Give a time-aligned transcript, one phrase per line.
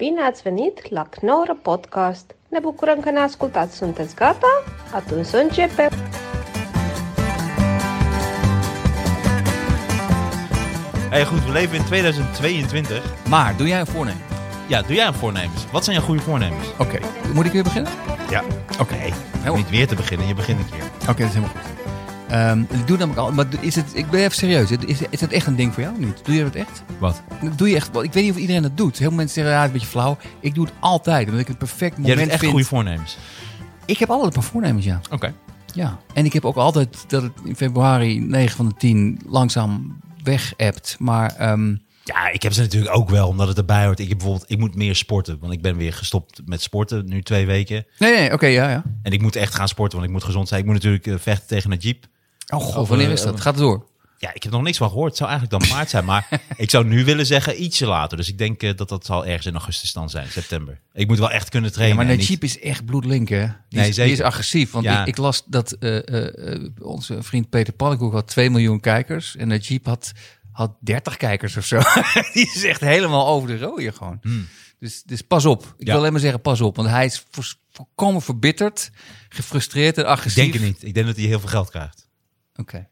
[0.00, 2.34] Bine ați venit la Knorr Podcast!
[2.48, 3.76] Ne bucurăm că ne ascultați!
[3.76, 4.62] Sunteți gata?
[4.94, 5.90] Atunci să începem!
[11.10, 13.00] Hey, goed, we leven in 2022.
[13.28, 14.22] Maar doe jij een voornemen?
[14.68, 15.70] Ja, doe jij een voornemens?
[15.72, 16.66] Wat zijn jouw goede voornemens?
[16.78, 16.98] Oké.
[17.34, 17.92] Moet ik weer beginnen?
[18.30, 18.42] Ja.
[18.80, 18.96] Oké.
[19.42, 20.84] Heel- niet weer te beginnen, je begint een keer.
[21.10, 21.79] Oké, dat is helemaal goed.
[22.30, 24.70] Ehm, ik doe namelijk al, maar is het, ik ben even serieus.
[24.70, 26.24] Is, is het echt een ding voor jou of niet?
[26.24, 26.82] Doe je dat echt?
[26.98, 27.22] Wat?
[27.56, 28.98] Doe je echt, ik weet niet of iedereen dat doet.
[28.98, 30.18] Heel veel mensen zeggen, ja, het is een beetje flauw.
[30.40, 32.52] Ik doe het altijd, omdat ik het perfect Jij moment hebt echt vind.
[32.52, 33.16] goede voornemens.
[33.84, 35.00] Ik heb altijd een paar voornemens, ja.
[35.10, 35.34] Oké.
[35.74, 35.98] ja.
[36.14, 40.52] En ik heb ook altijd dat het in februari 9 van de 10 langzaam weg
[40.56, 40.96] hebt.
[40.98, 41.74] Maar ehm,
[42.04, 43.98] Ja, ik heb ze natuurlijk ook wel, omdat het erbij hoort.
[43.98, 47.22] Ik heb bijvoorbeeld, ik moet meer sporten, want ik ben weer gestopt met sporten, nu
[47.22, 47.86] twee weken.
[47.98, 48.82] nee, nee, oké, ja, ja.
[49.02, 50.60] En ik moet echt gaan sporten, want ik moet gezond zijn.
[50.60, 52.06] Ik moet natuurlijk eh, vechten tegen een jeep.
[52.50, 53.40] Oh god, wanneer eh, is dat?
[53.40, 53.88] Gaat het door?
[54.18, 55.08] Ja, ik heb nog niks van gehoord.
[55.08, 58.16] Het zou eigenlijk dan maart zijn, maar ik zou nu willen zeggen ietsje later.
[58.16, 60.80] Dus ik denk eh, dat dat zal ergens in augustus dan zijn, september.
[60.92, 61.96] Ik moet wel echt kunnen Ja, trainen.
[61.98, 63.46] maar niet- Najib is echt bloedlink, hè?
[63.68, 64.70] Die, Nee, is, die is agressief.
[64.70, 65.00] Want Ja.
[65.00, 69.36] ik, ik las dat eh, eh, eh, onze vriend Peter Pannenkoek had 2 miljoen kijkers.
[69.36, 70.12] En Najib had,
[70.52, 71.78] had 30 kijkers of zo.
[72.34, 74.20] die is echt helemaal over de rode gewoon.
[74.78, 75.60] Dus, dus pas op.
[75.62, 75.76] Ik Hmm.
[75.78, 75.84] Ja.
[75.84, 76.76] wil alleen maar zeggen, pas op.
[76.76, 78.90] Want hij is vo- volkomen verbitterd,
[79.28, 80.42] gefrustreerd en Ik agressief.
[80.42, 80.82] denk het niet.
[80.84, 82.08] Ik denk dat hij heel veel geld krijgt.
[82.56, 82.88] Oké.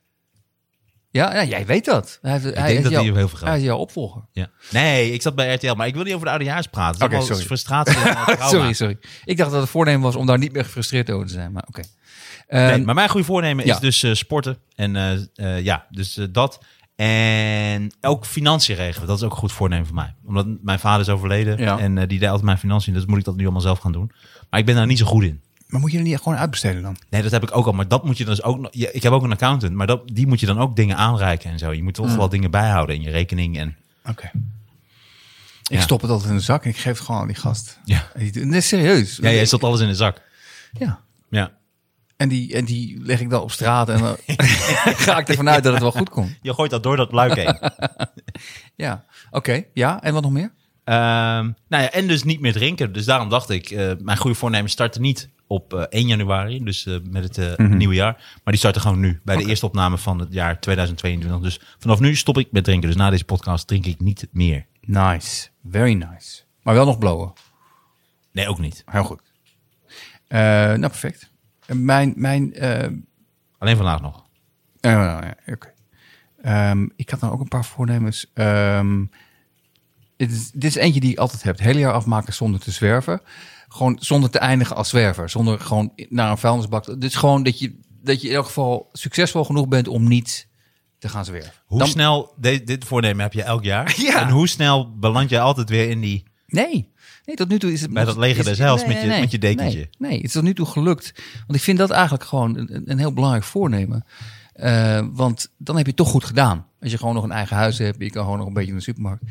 [1.10, 2.18] Ja, ja, jij weet dat.
[2.22, 4.22] Hij, heeft- hij denk dat jouw- hij heel veel geld Hij is jouw opvolger.
[4.32, 4.50] Ja.
[4.70, 7.02] Nee, ik zat bij RTL, maar ik wil niet over de oudejaars praten.
[7.04, 7.42] Oké, sorry.
[7.44, 7.96] frustratie.
[8.54, 8.98] sorry, sorry.
[9.24, 11.52] Ik dacht dat het voornemen was om daar niet meer gefrustreerd over te zijn.
[11.52, 11.82] Maar oké.
[12.48, 14.58] Nee, Ehm, maar mijn goede voornemen is dus eh, sporten.
[14.74, 16.58] En eh, eh, ja, dus dat.
[16.96, 19.06] En ook financiën regelen.
[19.08, 20.14] Dat is ook een goed voornemen voor mij.
[20.26, 21.58] Omdat mijn vader is overleden.
[21.58, 21.78] Ja.
[21.78, 22.92] En die deed altijd mijn financiën.
[22.94, 24.10] Dus moet ik dat nu allemaal zelf gaan doen.
[24.50, 25.42] Maar ik ben daar niet zo goed in.
[25.68, 26.96] Maar moet je er niet gewoon uitbesteden dan?
[27.10, 27.72] Nee, dat heb ik ook al.
[27.72, 29.72] Maar dat moet je dus ook Ik heb ook een accountant.
[29.74, 31.72] Maar dat, die moet je dan ook dingen aanreiken en zo.
[31.72, 33.58] Je moet toch wel dingen bijhouden in je rekening.
[33.58, 33.76] En
[34.08, 34.30] Oké.
[35.62, 35.80] Ik Ja.
[35.80, 37.78] stop het altijd in de zak en ik geef het gewoon aan die gast.
[37.84, 39.16] ja, Nee, serieus.
[39.16, 40.22] ja jij zat alles in de zak.
[40.72, 41.00] Ja.
[41.30, 41.52] Ja.
[42.16, 44.16] En die, en die leg ik dan op straat en dan
[45.06, 46.36] ga ik ervan uit dat het wel goed komt.
[46.42, 47.58] Je gooit dat door dat luik heen.
[48.76, 49.04] Ja.
[49.30, 49.64] Oké.
[49.74, 50.02] Ja.
[50.02, 50.52] En wat nog meer?
[50.88, 52.92] Ehm, nou ja, en dus niet meer drinken.
[52.92, 56.86] Dus daarom dacht ik, eh, mijn goede voornemen starten niet op eh, 1 januari, dus
[56.86, 58.14] eh, met het eh, nieuwe jaar.
[58.14, 61.40] Maar die starten gewoon nu, bij de eerste opname van het jaar 2022.
[61.40, 62.88] Dus vanaf nu stop ik met drinken.
[62.88, 64.66] Dus na deze podcast drink ik niet meer.
[64.80, 65.48] Nice.
[65.70, 66.42] Very nice.
[66.62, 67.32] Maar wel nog blowen.
[68.32, 68.82] Nee, ook niet.
[68.86, 69.20] Heel goed.
[70.28, 71.30] Eh, nou, perfect.
[71.66, 72.88] Mijn, mijn, eh,
[73.58, 74.24] Alleen vandaag nog.
[74.80, 75.72] Eh, ja, Oké.
[76.42, 78.30] Ehm, ik had nou ook een paar voornemens.
[78.34, 79.04] Ehm,
[80.18, 81.58] dit, is, dit is eentje die je altijd hebt.
[81.58, 83.20] Het hele jaar afmaken zonder te zwerven.
[83.68, 85.30] Gewoon zonder te eindigen als zwerver.
[85.30, 86.84] Zonder gewoon naar een vuilnisbak.
[86.86, 90.48] Dit is gewoon dat je, dat je in elk geval succesvol genoeg bent om niet
[90.98, 91.52] te gaan zwerven.
[91.66, 93.94] Hoe Dan- snel, de- dit voornemen heb je elk jaar.
[94.00, 94.20] Ja.
[94.20, 96.24] En hoe snel beland je altijd weer in die...
[96.46, 96.92] Nee.
[97.24, 97.92] Nee, tot nu toe is het...
[97.92, 99.78] Bij dat leger des heils met je- met je dekentje.
[99.78, 101.12] Nee, nee, het is tot nu toe gelukt.
[101.46, 104.04] Want ik vind dat eigenlijk gewoon een, een heel belangrijk voornemen.
[104.58, 106.66] Eh, want dan heb je het toch goed gedaan.
[106.80, 108.76] Als je gewoon nog een eigen huis hebt, je kan gewoon nog een beetje in
[108.76, 109.22] de supermarkt.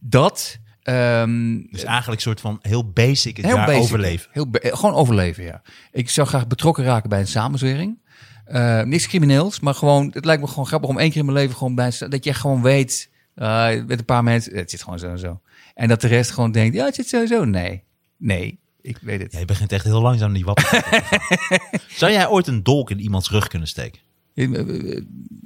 [0.00, 0.58] Dat...
[0.82, 3.82] ehm, Dus eigenlijk een soort van heel basic het heel jaar basic.
[3.82, 4.28] overleven.
[4.32, 5.62] Heel gewoon overleven, ja.
[5.92, 7.98] Ik zou graag betrokken raken bij een samenzwering.
[8.44, 11.38] Eh, niks crimineels, maar gewoon, het lijkt me gewoon grappig om één keer in mijn
[11.38, 14.98] leven gewoon bij, dat je gewoon weet, eh, met een paar mensen, het zit gewoon
[14.98, 15.40] zo en zo.
[15.74, 17.44] En dat de rest gewoon denkt, ja, het zit sowieso.
[17.44, 17.82] Nee,
[18.16, 19.32] nee, ik weet het.
[19.32, 20.64] Ja, je begint echt heel langzaam die wappen.
[22.00, 24.00] Zou jij ooit een dolk in iemands rug kunnen steken?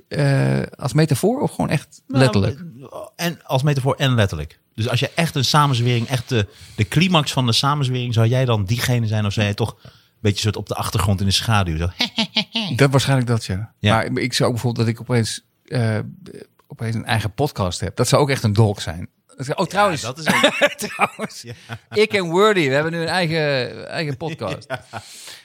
[0.08, 2.62] Eh, als metafoor of gewoon echt letterlijk?
[2.74, 4.60] Nou, en als metafoor en letterlijk.
[4.74, 8.44] Dus als je echt een samenzwering, echt de, de climax van de samenzwering, zou jij
[8.44, 11.32] dan diegene zijn of zou jij toch een beetje soort op de achtergrond in de
[11.32, 11.76] schaduw?
[11.76, 11.88] Zo?
[12.76, 13.72] Dat waarschijnlijk dat, ja.
[13.78, 13.94] Ja.
[13.96, 15.98] Maar ik zou ook bijvoorbeeld dat ik opeens, eh,
[16.66, 17.96] opeens een eigen podcast heb.
[17.96, 19.08] Dat zou ook echt een dolk zijn.
[19.54, 20.52] Oh, trouwens, dat is ook-
[20.90, 21.44] trouwens.
[21.90, 24.66] Ik en Wordy, we hebben nu een eigen, eigen podcast.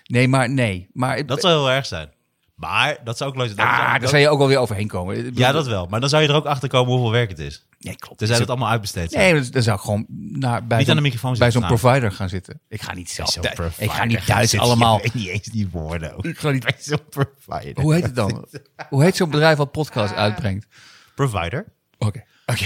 [0.06, 0.90] Nee, maar nee.
[0.94, 2.10] Maar, Dat zou heel erg zijn.
[2.58, 3.68] Maar dat zou ook leuk zijn.
[3.68, 5.26] Ah, daar zou je ook wel weer overheen komen.
[5.26, 5.86] Ik ja, dat wel.
[5.90, 7.66] Maar dan zou je er ook achter komen hoeveel werk het is.
[7.80, 8.18] Nee, klopt.
[8.18, 9.34] Tenzij het allemaal uitbesteed zijn.
[9.34, 10.84] Nee, dan- zou ik gewoon naar, bij
[11.52, 12.60] zo'n- provider gaan zitten.
[12.70, 13.36] Ik ga niet zelf.
[13.78, 14.68] Ik ga niet thuis zitten.
[14.70, 15.02] allemaal.
[15.02, 16.16] Weet niet eens die woorden.
[16.18, 16.26] ook.
[16.26, 17.84] Ik ga niet, Bij zo'n provider.
[17.84, 18.48] hoe heet het dan?
[18.90, 20.68] Hoe heet zo'n bedrijf wat podcast uitbrengt?
[21.16, 21.66] Provider?
[21.98, 22.24] Oké.
[22.46, 22.66] Oké.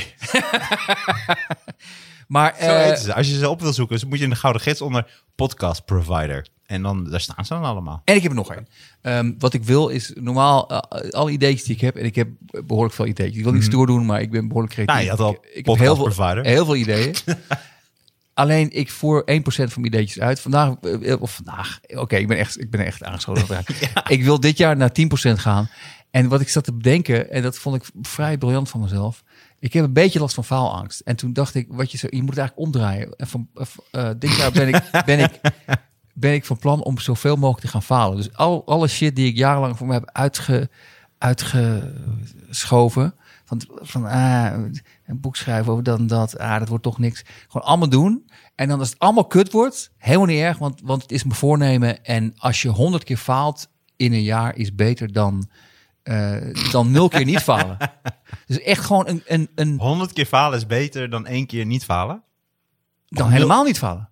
[2.28, 3.14] maar Zo eh, ze.
[3.14, 5.86] Als je ze op wil zoeken, dan moet je in de gouden gids onder podcast
[5.86, 6.48] provider.
[6.72, 8.02] En dan, daar staan ze dan allemaal.
[8.06, 8.68] En ik heb er nog één.
[9.02, 11.96] Ehm, wat ik wil is normaal eh, alle ideeën die ik heb.
[11.96, 12.30] En ik heb
[12.66, 13.34] behoorlijk veel ideeën.
[13.34, 14.96] Ik wil niet stoer doen, maar ik ben behoorlijk creatief.
[14.96, 16.46] Nou, je had al ik, ik heb heel veel, provider.
[16.46, 17.16] heel veel ideeën.
[18.34, 20.40] Alleen ik voer 1% van mijn ideetjes uit.
[20.40, 23.64] Vandaag, eh, of vandaag, oké, ik ben echt, ik ben echt aangeschoten.
[24.08, 25.04] Ik wil dit jaar naar 10%
[25.34, 25.70] gaan.
[26.12, 29.24] En wat ik zat te bedenken, en dat vond ik vrij briljant van mezelf.
[29.60, 31.00] Ik heb een beetje last van faalangst.
[31.00, 33.14] En toen dacht ik, wat je, zo, je moet het eigenlijk omdraaien.
[33.16, 33.50] En van,
[33.92, 35.40] eh, dit jaar ben ik, ben, ik,
[36.22, 38.18] ben ik van plan om zoveel mogelijk te gaan falen.
[38.18, 40.70] Dus al, alle shit die ik jarenlang voor me heb uitge,
[41.18, 43.16] uitgeschoven.
[43.46, 44.54] Van, van ah,
[45.06, 46.38] een boek schrijven over dat en dat.
[46.38, 47.24] Ah, dat wordt toch niks.
[47.48, 48.30] Gewoon allemaal doen.
[48.56, 50.58] En dan als het allemaal kut wordt, helemaal niet erg.
[50.58, 52.04] Want, want het is mijn voornemen.
[52.04, 55.50] En als je honderd keer faalt in een jaar, is beter dan,
[56.04, 56.36] eh,
[56.72, 57.78] dan nul keer niet falen.
[58.46, 61.84] Dus echt gewoon een, een, een 100 keer falen is beter dan één keer niet
[61.84, 62.24] falen.
[63.08, 64.11] dan helemaal niet falen.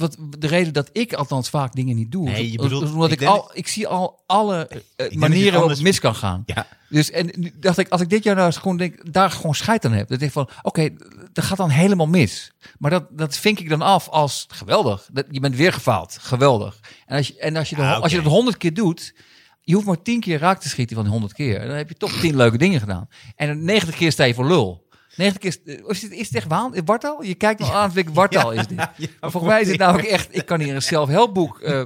[0.00, 3.24] Wat de reden dat ik althans vaak dingen niet doe, Nee, je bedoelt- omdat ik
[3.24, 6.42] al, ik zie al alle eh, manieren waarop het mis kan gaan.
[6.46, 6.66] Ja.
[6.88, 9.84] Dus en dacht ik, als ik dit jaar nou eens gewoon denk, daar gewoon scheid
[9.84, 10.88] aan heb, dat ik van, oké,
[11.32, 12.52] dat gaat dan helemaal mis.
[12.78, 15.08] Maar dat, dat vink ik dan af als geweldig.
[15.12, 16.80] Dat, je bent weer gefaald, geweldig.
[17.06, 19.14] En als je, en als je, de, Ja, als je dat honderd keer doet,
[19.62, 21.60] je hoeft maar tien keer raak te schieten van die honderd keer.
[21.60, 23.08] En dan heb je toch tien leuke dingen gedaan.
[23.36, 24.88] En 90 keer sta je voor lul.
[25.20, 26.84] 90 keer, is, is het, is het echt waan?
[26.84, 27.22] Wartaal?
[27.22, 28.78] Je kijkt me aan ik wartaal is dit.
[28.78, 31.80] ja, maar volgens mij is het namelijk echt, ik kan hier een zelfhelpboek eh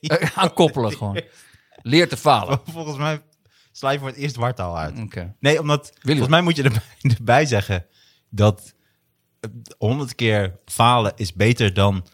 [0.00, 1.20] eh, aan koppelen gewoon.
[1.82, 2.60] Leer te falen.
[2.72, 3.22] Volgens mij
[3.72, 4.98] sla je voor het eerst wartaal uit.
[5.00, 5.34] Oké.
[5.40, 6.82] Nee, omdat volgens mij moet je erbij,
[7.18, 7.86] erbij zeggen
[8.30, 8.74] dat
[9.40, 12.06] eh, 100 keer falen is beter dan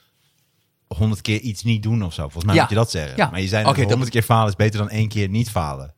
[0.86, 2.22] 100 keer iets niet doen of zo.
[2.22, 2.60] Volgens mij Ja.
[2.60, 3.16] moet je dat zeggen.
[3.16, 3.30] Ja.
[3.30, 5.94] Maar je zei dat 100 keer falen is beter dan één keer niet falen.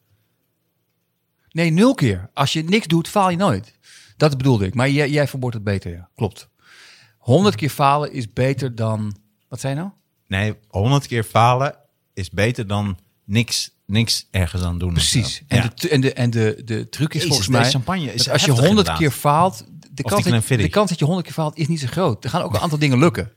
[1.50, 2.30] Nee, nul keer.
[2.34, 3.78] Als je niks doet, faal je nooit.
[4.20, 4.74] Dat bedoelde ik.
[4.74, 6.08] Maar jij, jij verwoordt het beter, ja.
[6.14, 6.48] Klopt.
[7.18, 9.16] 100 keer falen is beter dan...
[9.48, 9.90] Wat zei je nou?
[10.26, 11.74] Nee, 100 keer falen
[12.14, 14.92] is beter dan niks, niks ergens aan doen.
[14.92, 15.42] Precies.
[15.48, 15.70] En, Ja.
[15.74, 17.70] de, en, de, en de, de truc is Jezus, volgens mij...
[17.70, 18.98] champagne is als je heftig 100 inderdaad.
[18.98, 19.64] keer faalt...
[19.92, 22.24] De kans, dat, de kans dat je 100 keer faalt is niet zo groot.
[22.24, 23.32] Er gaan ook een aantal dingen lukken.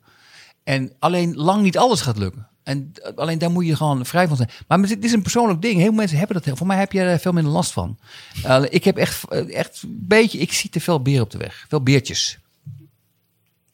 [0.64, 2.48] En alleen lang niet alles gaat lukken.
[2.64, 4.50] En eh, alleen daar moet je gewoon vrij van zijn.
[4.68, 5.76] Maar het is een persoonlijk ding.
[5.76, 6.58] Heel veel mensen hebben dat.
[6.58, 8.00] Voor mij heb je er veel minder last van.
[8.44, 10.38] Eh, ik heb echt, eh, echt een beetje...
[10.38, 11.66] Ik zie te veel beren op de weg.
[11.70, 12.40] Veel beertjes.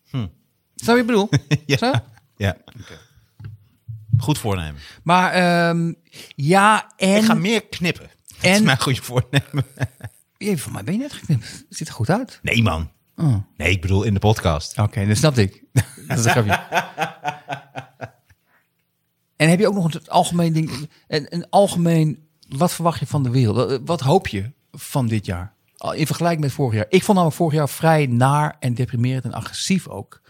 [0.10, 0.28] Hm.
[0.76, 1.30] Snap je bedoel?
[1.68, 1.92] Zo?
[1.96, 2.04] Ja.
[2.38, 2.58] ja.
[4.18, 4.82] Goed voornemen.
[5.04, 5.94] Maar ehm,
[6.36, 7.16] ja, en...
[7.18, 8.10] Ik ga meer knippen.
[8.28, 9.66] Dat is en- mijn goede voornemen.
[10.38, 11.44] Jee, voor mij ben je net geknipt.
[11.52, 12.40] Het ziet er goed uit.
[12.42, 12.92] Nee, man.
[13.16, 13.36] Oh.
[13.58, 14.78] Nee, ik bedoel in de podcast.
[14.78, 15.64] Oké, dat snapte ik.
[16.08, 16.60] dat is een grapje.
[19.40, 23.24] En heb je ook nog een algemeen ding, een, een algemeen, wat verwacht je van
[23.24, 23.80] de wereld?
[23.86, 25.54] Wat- hoop je van dit jaar?
[25.94, 26.86] In vergelijking met vorig jaar.
[26.90, 30.22] Ik vond namelijk vorig jaar vrij naar en deprimerend en agressief ook.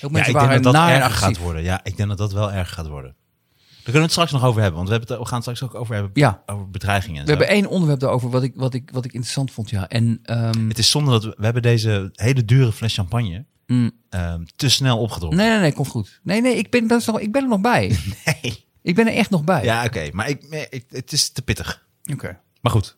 [0.00, 1.62] Ja, mensen ik denk waren dat dat en gaat worden.
[1.62, 3.14] Ja, ik denk dat dat wel erg gaat worden.
[3.56, 4.76] Daar kunnen we het straks nog over hebben.
[4.76, 6.10] Want we, hebben het, we gaan het straks ook over hebben.
[6.14, 6.42] Ja.
[6.46, 7.20] Over bedreigingen.
[7.20, 7.38] En We zo.
[7.38, 9.70] hebben één onderwerp daarover wat ik, wat ik, wat ik interessant vond.
[9.70, 9.88] Ja.
[9.88, 13.90] En ehm, Het is zonde dat we, we hebben deze hele dure fles champagne mm,
[14.08, 15.38] ehm, te snel opgedronken.
[15.38, 16.20] nee, nee, nee, komt goed.
[16.22, 17.98] Nee, nee, ik ben, dat is nog, ik ben er nog bij.
[18.42, 18.64] Nee.
[18.82, 19.64] ik ben er echt nog bij.
[19.64, 20.08] Ja, oké.
[20.12, 21.86] Maar ik, ik- het is te pittig.
[22.12, 22.40] Oké.
[22.60, 22.96] Maar goed.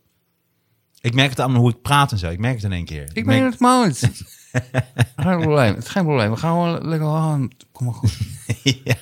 [1.00, 2.30] Ik merk het aan hoe ik praat en zo.
[2.30, 3.08] Ik merk het in één keer.
[3.12, 3.98] Ik merk- ben het mout.
[5.16, 5.74] geen probleem.
[5.74, 6.30] Het is geen probleem.
[6.30, 7.48] We gaan gewoon lekker aan.
[7.72, 8.18] Kom maar goed.
[8.84, 8.94] ja.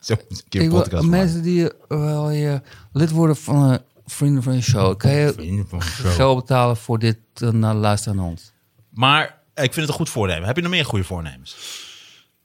[0.00, 2.62] Zo een keer Ik een podcast mensen die wel je
[2.92, 4.96] lid worden van een vrienden van je show.
[4.96, 6.12] Kan je Vrienden van de show.
[6.12, 8.52] geld betalen voor dit uh, naar luisteren naar ons?
[8.90, 10.46] Maar ik vind het een goed voornemen.
[10.46, 11.56] Heb je nog meer goede voornemens?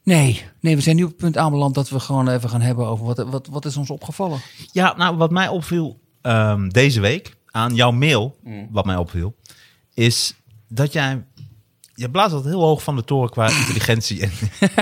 [0.03, 2.85] Nee, nee, we zijn nu op het punt aanbeland dat we gewoon even gaan hebben
[2.87, 4.41] over wat, wat, wat is ons opgevallen.
[4.71, 8.67] Ja, nou, wat mij opviel ehm, deze week aan jouw mail, Mm.
[8.71, 9.35] wat mij opviel,
[9.93, 10.33] is
[10.67, 11.23] dat jij.
[11.95, 14.31] Je blaast altijd heel hoog van de toren qua intelligentie en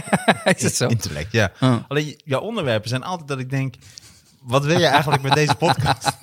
[0.55, 0.87] is het zo?
[0.87, 1.31] intellect.
[1.31, 1.51] Ja.
[1.87, 3.75] Alleen jouw onderwerpen zijn altijd dat ik denk:
[4.42, 6.11] wat wil je eigenlijk met deze podcast?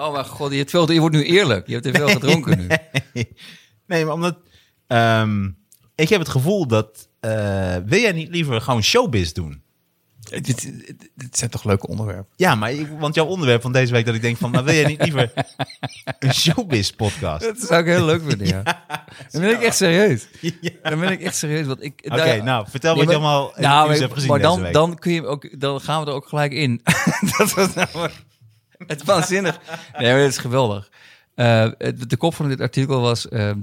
[0.00, 1.66] Oh mijn god, je, hebt veel, je wordt nu eerlijk.
[1.66, 2.66] Je hebt te veel gedronken nu.
[3.86, 4.38] nee, maar omdat.
[4.86, 5.50] ehm,
[5.94, 7.08] ik heb het gevoel dat.
[7.20, 9.62] eh, wil jij niet liever gewoon showbiz doen?
[10.30, 12.32] dit, dit, dit zijn toch leuke onderwerpen?
[12.36, 14.74] Ja, maar ik, want jouw onderwerp van deze week dat ik denk van, maar wil
[14.74, 15.32] jij niet liever
[16.18, 17.44] een showbiz podcast?
[17.44, 18.62] Dat zou ik heel leuk vinden, ja.
[19.30, 20.26] Dan ben ik echt serieus.
[20.82, 21.66] Dan ben ik echt serieus.
[21.66, 24.50] Want ik, Oké, nou, vertel wat je allemaal in nou, maar, hebt gezien maar deze
[24.50, 24.72] dan, week.
[24.72, 26.80] dan, kun je ook, dan gaan we er ook gelijk in.
[27.38, 28.14] dat was namelijk
[28.86, 29.60] het waanzinnig.
[29.98, 30.90] Nee, maar dat is geweldig.
[31.34, 33.28] Eh, het- de kop van dit artikel was...
[33.28, 33.58] ehm,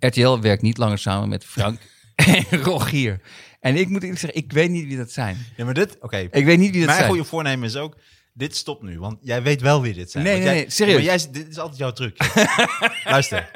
[0.00, 1.80] RTL werkt niet langer samen met Frank
[2.14, 3.20] en Rogier.
[3.60, 5.46] En ik moet eerlijk zeggen, ik weet niet wie dat zijn.
[5.56, 6.16] Ja, maar dit, oké.
[6.30, 7.08] Ik weet niet wie dat Mijn zijn.
[7.10, 7.96] goede voornemen is ook,
[8.32, 10.24] dit stopt nu, want jij weet wel wie dit zijn.
[10.24, 10.94] Nee, nee, jij- nee, serieus.
[10.94, 12.16] Maar jij, dit is altijd jouw truc.
[13.04, 13.50] Luister,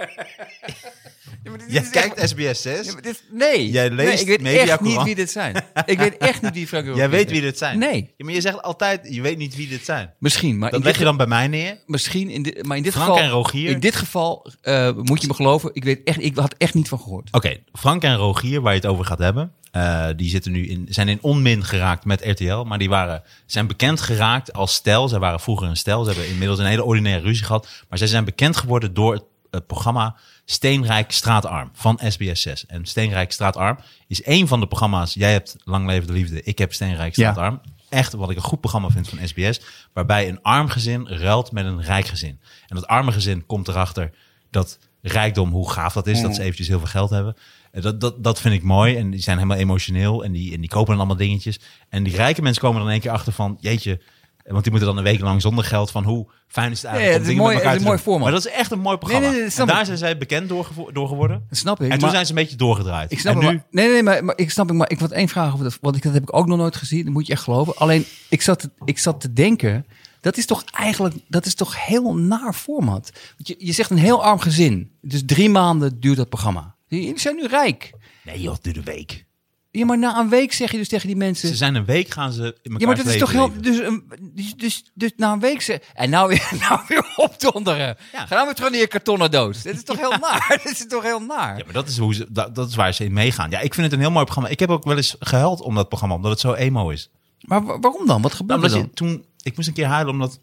[1.42, 3.70] Ja, jij kijkt echt- SBS 6, Ja, dit- nee.
[3.70, 5.64] Jij leest nee, ik weet Media echt niet wie dit zijn.
[5.86, 7.78] Ik weet echt niet wie Frank jij weet wie dit zijn.
[7.78, 8.14] Nee.
[8.16, 10.12] Ja, maar je zegt altijd, je weet niet wie dit zijn.
[10.18, 11.78] Misschien, maar Dat leg dit je dan bij mij neer.
[11.86, 13.22] Misschien in dit, maar in dit Frank geval.
[13.24, 13.70] en Rogier?
[13.70, 15.70] In dit geval eh, moet je me geloven.
[15.72, 17.28] Ik weet echt, ik had echt niet van gehoord.
[17.32, 20.86] Oké, Frank en Rogier, waar je het over gaat hebben, eh, die zitten nu in,
[20.90, 25.08] zijn in onmin geraakt met RTL, maar die waren, zijn bekend geraakt als stel.
[25.08, 26.04] Zij waren vroeger een stel.
[26.04, 29.22] Ze hebben inmiddels een hele ordinaire ruzie gehad, maar zij zijn bekend geworden door het
[29.50, 32.66] het programma Steenrijk Straatarm van SBS 6.
[32.66, 35.14] En Steenrijk Straatarm is één van de programma's.
[35.14, 37.30] Jij hebt Lang Leven de Liefde, ik heb Steenrijk Ja.
[37.30, 37.60] Straatarm.
[37.88, 39.60] Echt wat ik een goed programma vind van SBS.
[39.92, 42.40] Waarbij een arm gezin ruilt met een rijk gezin.
[42.66, 44.10] En dat arme gezin komt erachter
[44.50, 46.20] dat rijkdom, hoe gaaf dat is.
[46.20, 47.36] Dat ze eventjes heel veel geld hebben.
[47.70, 48.96] En Dat, dat, dat vind ik mooi.
[48.96, 50.24] En die zijn helemaal emotioneel.
[50.24, 51.60] En die, en die kopen dan allemaal dingetjes.
[51.88, 53.56] En die rijke mensen komen dan in één keer achter van...
[53.60, 54.00] Jeetje,
[54.44, 57.04] want die moeten dan een week lang zonder geld van hoe fijn is het eigenlijk
[57.04, 58.04] Ja, om het is dingen mooi- met elkaar het is te een doen.
[58.04, 58.22] mooi format.
[58.22, 59.20] Maar dat is echt een mooi programma.
[59.26, 59.86] Nee, nee, nee, en snap daar ik.
[59.86, 61.44] zijn zij bekend door, geworden.
[61.48, 61.82] Dat snap ik.
[61.84, 63.12] En toen maar- zijn ze een beetje doorgedraaid.
[63.12, 65.08] Ik snap en nu, maar- nee, nee, maar, maar ik snap het, maar ik wil
[65.10, 67.04] één vraag over dat, want ik, dat heb ik ook nog nooit gezien.
[67.04, 67.76] Dat moet je echt geloven.
[67.76, 69.86] Alleen, ik zat, te, ik zat te denken,
[70.20, 73.12] dat is toch eigenlijk, dat is toch heel naar format.
[73.36, 76.74] Je, je zegt een heel arm gezin, dus drie maanden duurt dat programma.
[76.86, 77.92] Jullie zijn nu rijk.
[78.24, 79.24] nee joh, het duurt een week.
[79.74, 81.48] Ja, maar na een week zeg je dus tegen die mensen.
[81.48, 83.52] Ze zijn een week gaan ze in ja, maar dat is toch heel.
[83.60, 85.80] Dus, een- dus, dus, dus na een week ze.
[85.94, 87.96] En nou weer, nou weer opdonderen.
[88.12, 88.26] Ja.
[88.26, 89.62] Ga nou weer terug naar je kartonnen doos.
[89.62, 90.60] Dit is toch heel naar?
[90.64, 91.58] Dit is toch heel naar?
[91.58, 93.50] Ja, maar dat is, hoe ze, dat, dat is waar ze in meegaan.
[93.50, 94.50] Ja, ik vind het een heel mooi programma.
[94.52, 97.10] Ik heb ook wel eens gehuild om dat programma, omdat het zo emo is.
[97.40, 98.22] Maar wa- waarom dan?
[98.22, 98.78] Wat er Omdat dan?
[98.80, 100.40] je, toen, ik moest een keer huilen omdat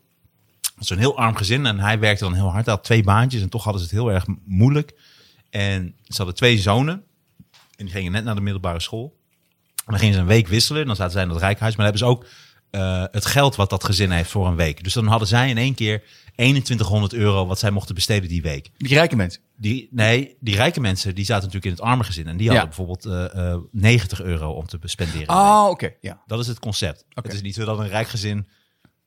[0.79, 2.65] zo'n heel arm gezin en hij werkte dan heel hard.
[2.65, 4.93] Hij had twee baantjes en toch hadden ze het heel erg moeilijk.
[5.49, 7.03] En ze hadden twee zonen
[7.75, 9.17] en die gingen net naar de middelbare school.
[9.89, 10.85] En dan gingen ze een week wisselen.
[10.85, 11.75] Dan zaten zij in het rijkhuis.
[11.75, 12.25] Maar dan hebben ze ook
[12.71, 14.83] eh, het geld wat dat gezin heeft voor een week.
[14.83, 16.03] Dus dan hadden zij in één keer
[16.35, 18.69] 2100 euro wat zij mochten besteden die week.
[18.77, 19.41] Die rijke mensen.
[19.57, 22.27] Die, nee, die rijke mensen die zaten natuurlijk in het arme gezin.
[22.27, 22.75] En die hadden Ja.
[22.75, 25.29] bijvoorbeeld eh, eh, 90 euro om te spenderen.
[25.29, 25.91] Oh, oké.
[26.01, 26.21] Ja.
[26.25, 27.05] Dat is het concept.
[27.09, 28.47] Het is niet zo dat een rijk gezin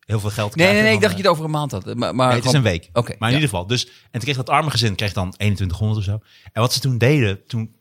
[0.07, 0.73] heel veel geld Nee, krijgt.
[0.73, 0.91] nee, nee.
[0.91, 1.95] en Ik dacht dat je het over een maand had.
[1.95, 2.89] Maar, maar Nee, het is een week.
[2.93, 3.41] Oké, maar in ja.
[3.43, 3.67] ieder geval.
[3.67, 6.19] Dus, en toen kreeg dat arme gezin kreeg dan 2100 of zo.
[6.53, 7.75] En wat ze toen deden, toen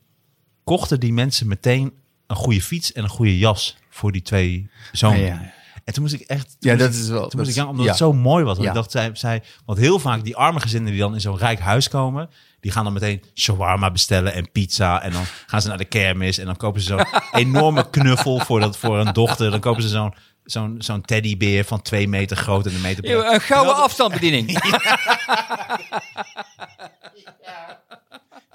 [0.64, 1.94] kochten die mensen meteen
[2.32, 5.20] een goede fiets en een goede jas voor die twee zonen.
[5.20, 5.54] Ja, ja, ja.
[5.86, 6.56] En toen moest ik echt...
[6.60, 7.92] Ja, dat ik- is wel- Toen dat moest ik janken, omdat ja.
[7.92, 8.54] het zo mooi was.
[8.58, 8.70] Want Ja.
[8.70, 9.44] ik dacht, zij, zij...
[9.66, 12.30] Want heel vaak die arme gezinnen die dan in zo'n rijk huis komen...
[12.60, 15.02] Die gaan dan meteen shawarma bestellen en pizza.
[15.02, 16.38] En dan gaan ze naar de kermis.
[16.38, 17.06] En dan kopen ze zo'n
[17.42, 19.52] enorme knuffel voor, dat, voor een dochter.
[19.52, 23.16] Dan kopen ze zo'n zo'n zo'n teddybeer van twee meter groot en een meter breed.
[23.16, 24.50] Een gouden Terwijl- afstandsbediening.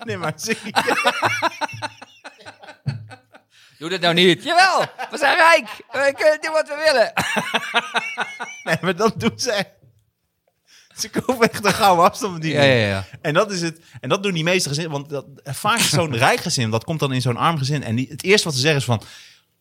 [0.05, 0.57] Nee, maar zie-
[3.89, 4.43] Doe dat nou niet.
[4.43, 5.69] Jawel, we zijn rijk.
[5.91, 7.13] We kunnen doen wat we willen.
[8.65, 9.73] Nee, maar dat doen zij.
[10.97, 12.65] Ze kopen echt een gouden afstandsbediening.
[12.65, 13.05] Ja, ja, ja.
[13.21, 13.81] En dat is het.
[14.01, 14.93] En dat doen die meeste gezinnen.
[14.93, 17.83] Want dat, vaak is zo'n rijk gezin, dat komt dan in zo'n arm gezin.
[17.83, 19.03] En die, het eerste wat ze zeggen is van...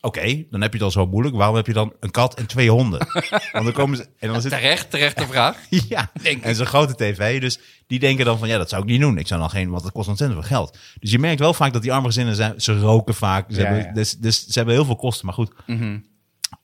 [0.05, 1.35] Oké, dan heb je het al zo moeilijk.
[1.35, 3.07] Waarom heb je dan een kat en twee honden?
[3.51, 4.07] Want dan komen ze...
[4.19, 5.57] En dan zit, Terecht, terechte vraag.
[5.69, 7.41] ja, Denk en zo'n grote tv.
[7.41, 9.17] Dus die denken dan van, ja, dat zou ik niet doen.
[9.17, 10.77] Ik zou dan geen, want dat kost ontzettend veel geld.
[10.99, 13.45] Dus je merkt wel vaak dat die arme gezinnen zijn, ze roken vaak.
[13.51, 13.91] Ze Ja, hebben, ja.
[13.93, 15.25] Dus, dus ze hebben heel veel kosten.
[15.25, 15.51] Maar goed,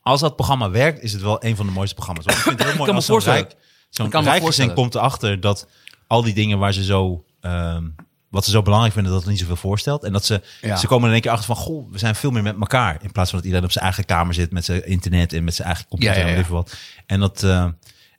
[0.01, 2.25] als dat programma werkt, is het wel een van de mooiste programma's.
[2.25, 5.67] Want ik vind het heel mooi kan als zo'n rijk, gezin komt erachter dat
[6.07, 7.25] al die dingen waar ze zo...
[7.41, 7.83] ehm,
[8.31, 10.03] wat ze zo belangrijk vinden, dat het niet zoveel voorstelt.
[10.03, 10.75] En dat ze, Ja.
[10.75, 11.55] ze komen in één keer achter van...
[11.55, 12.97] Goh, we zijn veel meer met elkaar.
[13.01, 14.51] In plaats van dat iedereen op zijn eigen kamer zit...
[14.51, 16.73] met zijn internet en met zijn eigen computer Ja, ja, en veel wat.
[17.05, 17.65] En dat, eh,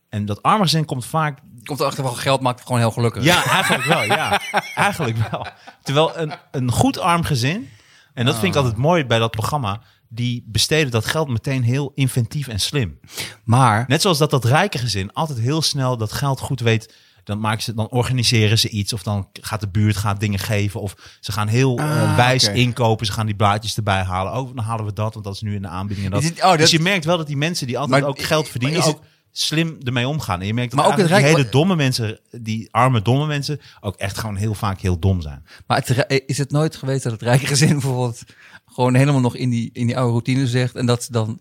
[0.09, 3.25] en dat arme gezin komt vaak Komt erachter van geld maakt gewoon heel gelukkig.
[3.25, 4.03] ja, eigenlijk wel.
[4.03, 4.41] Ja,
[4.75, 5.47] eigenlijk wel.
[5.83, 7.69] Terwijl een, een goed arm gezin,
[8.15, 11.93] en dat vind ik altijd mooi bij dat programma, die besteden dat geld meteen heel
[11.95, 12.99] inventief en slim.
[13.45, 16.95] Maar, Net zoals dat dat rijke gezin altijd heel snel dat geld goed weet.
[17.25, 18.93] Dan, maken ze, dan organiseren ze iets.
[18.93, 20.81] Of dan gaat de buurt gaat dingen geven.
[20.81, 23.07] Of ze gaan heel eh, Ah, wijs inkopen.
[23.07, 24.33] Ze gaan die blaadjes erbij halen.
[24.33, 25.13] Oh, dan halen we dat.
[25.13, 26.07] Want dat is nu in de aanbieding.
[26.07, 26.31] En dat.
[26.31, 28.79] Oh, dat- Dus je merkt wel dat die mensen die altijd Maar- ook geld verdienen.
[28.79, 29.01] is ook
[29.35, 30.41] slim ermee omgaan.
[30.41, 32.19] En je merkt dat Maar ook het die hele domme mensen.
[32.31, 33.61] Die arme domme mensen.
[33.81, 35.45] Ook echt gewoon heel vaak heel dom zijn.
[35.67, 38.23] maar het, is het nooit geweest dat het rijke gezin bijvoorbeeld
[38.67, 41.41] gewoon helemaal nog in die, in die oude routine zegt en dat ze dan...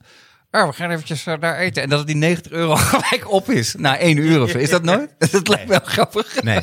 [0.51, 1.83] Oh, we gaan eventjes eh, daar eten.
[1.83, 4.57] En dat het die 90 euro gelijk op is na één uur of zo.
[4.57, 5.09] Is dat nooit?
[5.31, 6.43] Dat lijkt wel grappig.
[6.43, 6.59] Nee.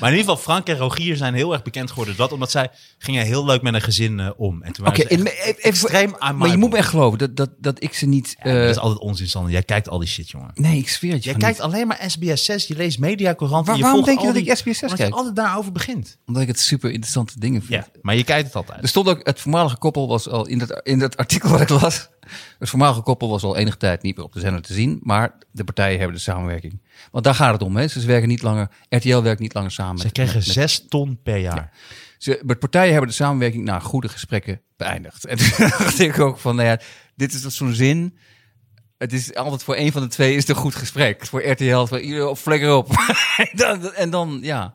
[0.00, 2.16] Maar in ieder geval, Frank en Rogier zijn heel erg bekend geworden.
[2.16, 4.62] Dat omdat zij gingen heel leuk met een gezin eh, om.
[4.62, 7.82] En toen waren ze echt extreem maar je moet me echt geloven dat, dat, dat
[7.82, 8.36] ik ze niet...
[8.42, 9.52] Ja, eh, dat is altijd onzin, Sander.
[9.52, 10.50] Jij kijkt al die shit, jongen.
[10.54, 13.66] nee, ik zweer het je Jij kijkt alleen maar SBS 6, je leest Mediacourant.
[13.66, 15.08] Waar- waarom denk je dat die- ik SBS6 Omdat kijk?
[15.08, 16.18] je altijd daarover begint.
[16.26, 17.84] Omdat ik het super interessante dingen vind.
[17.84, 18.82] Ja, maar je kijkt het altijd.
[18.82, 21.68] Er stond ook, het voormalige koppel was al in dat, in dat artikel wat ik
[21.68, 22.08] las.
[22.58, 25.00] Het voormalige koppel was al enige tijd niet meer op de zender te zien.
[25.02, 26.82] Maar de partijen hebben de samenwerking.
[27.10, 27.76] Want daar gaat het om.
[27.76, 27.88] Hè.
[27.88, 29.98] Ze werken niet langer, RTL werkt niet langer samen.
[29.98, 31.70] Ze met- kregen met- met- zes ton per jaar.
[32.18, 35.24] ze, de partijen hebben de samenwerking na goede gesprekken beëindigd.
[35.24, 36.80] En toen dacht ik ook van, nou ja,
[37.16, 38.18] dit is zo'n zin.
[38.98, 41.26] Het is altijd voor een van de twee is het een goed gesprek.
[41.26, 42.88] Voor RTL, voor ieder op flikker op.
[43.36, 44.74] en, dan, en dan, ja.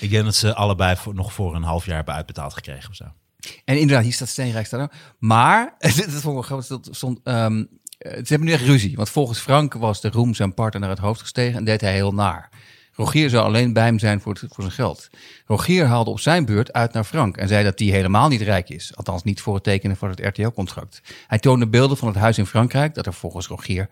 [0.00, 2.96] Ik denk dat ze allebei voor, nog voor een half jaar hebben uitbetaald gekregen of
[2.96, 3.04] zo.
[3.64, 4.88] En inderdaad, hier staat Steenrijk staan.
[5.18, 7.46] Maar, dat vond ik wel grappig, dat stond, eh,
[7.98, 8.96] ze hebben nu echt ruzie.
[8.96, 11.92] Want volgens Frank was de Roem zijn partner naar het hoofd gestegen en deed hij
[11.92, 12.48] heel naar.
[12.92, 15.08] Rogier zou alleen bij hem zijn voor, het- voor zijn geld.
[15.46, 18.68] Rogier haalde op zijn beurt uit naar Frank en zei dat hij helemaal niet rijk
[18.68, 18.96] is.
[18.96, 21.00] Althans niet voor het tekenen van het RTL-contract.
[21.26, 23.88] Hij toonde beelden van het huis in Frankrijk dat er volgens Rogier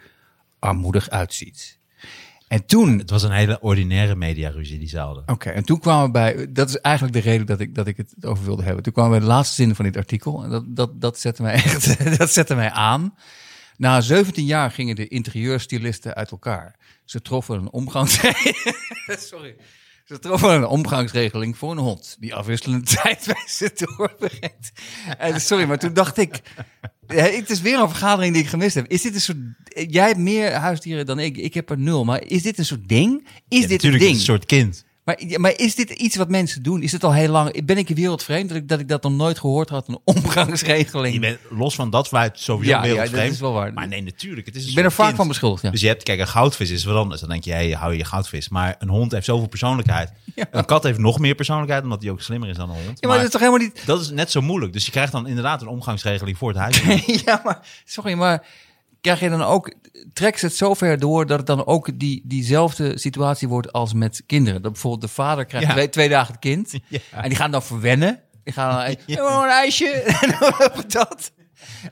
[0.58, 1.78] armoedig uitziet.
[2.48, 5.22] En toen Het was een hele ordinaire mediaruzie die ze hadden.
[5.26, 7.96] Oké, en toen kwamen we bij, dat is eigenlijk de reden dat ik, dat ik
[7.96, 8.82] het over wilde hebben.
[8.82, 10.42] Toen kwamen we bij de laatste zin van dit artikel.
[10.44, 13.14] En dat, dat, dat zette mij echt, dat zette mij aan.
[13.78, 16.75] Na 17 jaar gingen de interieurstylisten uit elkaar.
[17.04, 18.76] Ze troffen een omgangsregeling.
[19.30, 19.56] Sorry.
[20.04, 22.16] Ze troffen een omgangsregeling voor een hond.
[22.21, 24.73] Die afwisselende tijd bij ze doorbrengt.
[25.18, 26.40] En sorry, maar toen dacht ik.
[27.06, 28.87] ja, Het is weer een vergadering die ik gemist heb.
[28.87, 29.38] Is dit een soort.
[29.88, 31.37] Jij hebt meer huisdieren dan ik.
[31.37, 32.04] Ik heb er nul.
[32.04, 33.28] Maar is dit een soort ding?
[33.49, 34.02] Is Ja, dit een ding?
[34.02, 34.85] is een soort kind.
[35.06, 36.82] Maar, ja, maar is dit iets wat mensen doen?
[36.82, 37.64] Is het al heel lang?
[37.64, 39.88] Ben ik wereldvreemd dat ik dat, ik dat nog nooit gehoord had?
[39.88, 41.14] Een omgangsregeling.
[41.14, 43.25] Je bent, los van dat feit sowieso Ja, ja, wereldvreemd.
[43.25, 43.72] dat is wel waar.
[43.72, 44.46] Maar nee, natuurlijk.
[44.46, 45.16] Het is een ik ben er vaak kind.
[45.16, 45.62] van beschuldigd.
[45.62, 45.70] Ja.
[45.70, 47.20] Dus je hebt, kijk, een goudvis is wel anders.
[47.20, 48.48] Dan denk je, hey, hou je je goudvis.
[48.48, 50.12] Maar een hond heeft zoveel persoonlijkheid.
[50.50, 53.00] Een kat heeft nog meer persoonlijkheid, omdat hij ook slimmer is dan een hond.
[53.00, 53.82] ja, maar dat is toch helemaal niet.
[53.86, 54.72] dat is net zo moeilijk.
[54.72, 56.82] Dus je krijgt dan inderdaad een omgangsregeling voor het huis.
[57.26, 58.46] ja, maar sorry, maar
[59.06, 59.72] krijg je dan ook.
[60.12, 63.92] Trek ze het zo ver door dat het dan ook die, diezelfde situatie wordt als
[63.92, 64.62] met kinderen?
[64.62, 65.72] Dat bijvoorbeeld de vader krijgt Ja.
[65.72, 66.72] twee, twee dagen het kind.
[66.88, 66.98] Ja.
[67.10, 68.20] En die gaan dan verwennen.
[68.44, 69.42] Die gaan dan ja.
[69.44, 69.88] een ijsje.
[70.72, 71.32] en dat.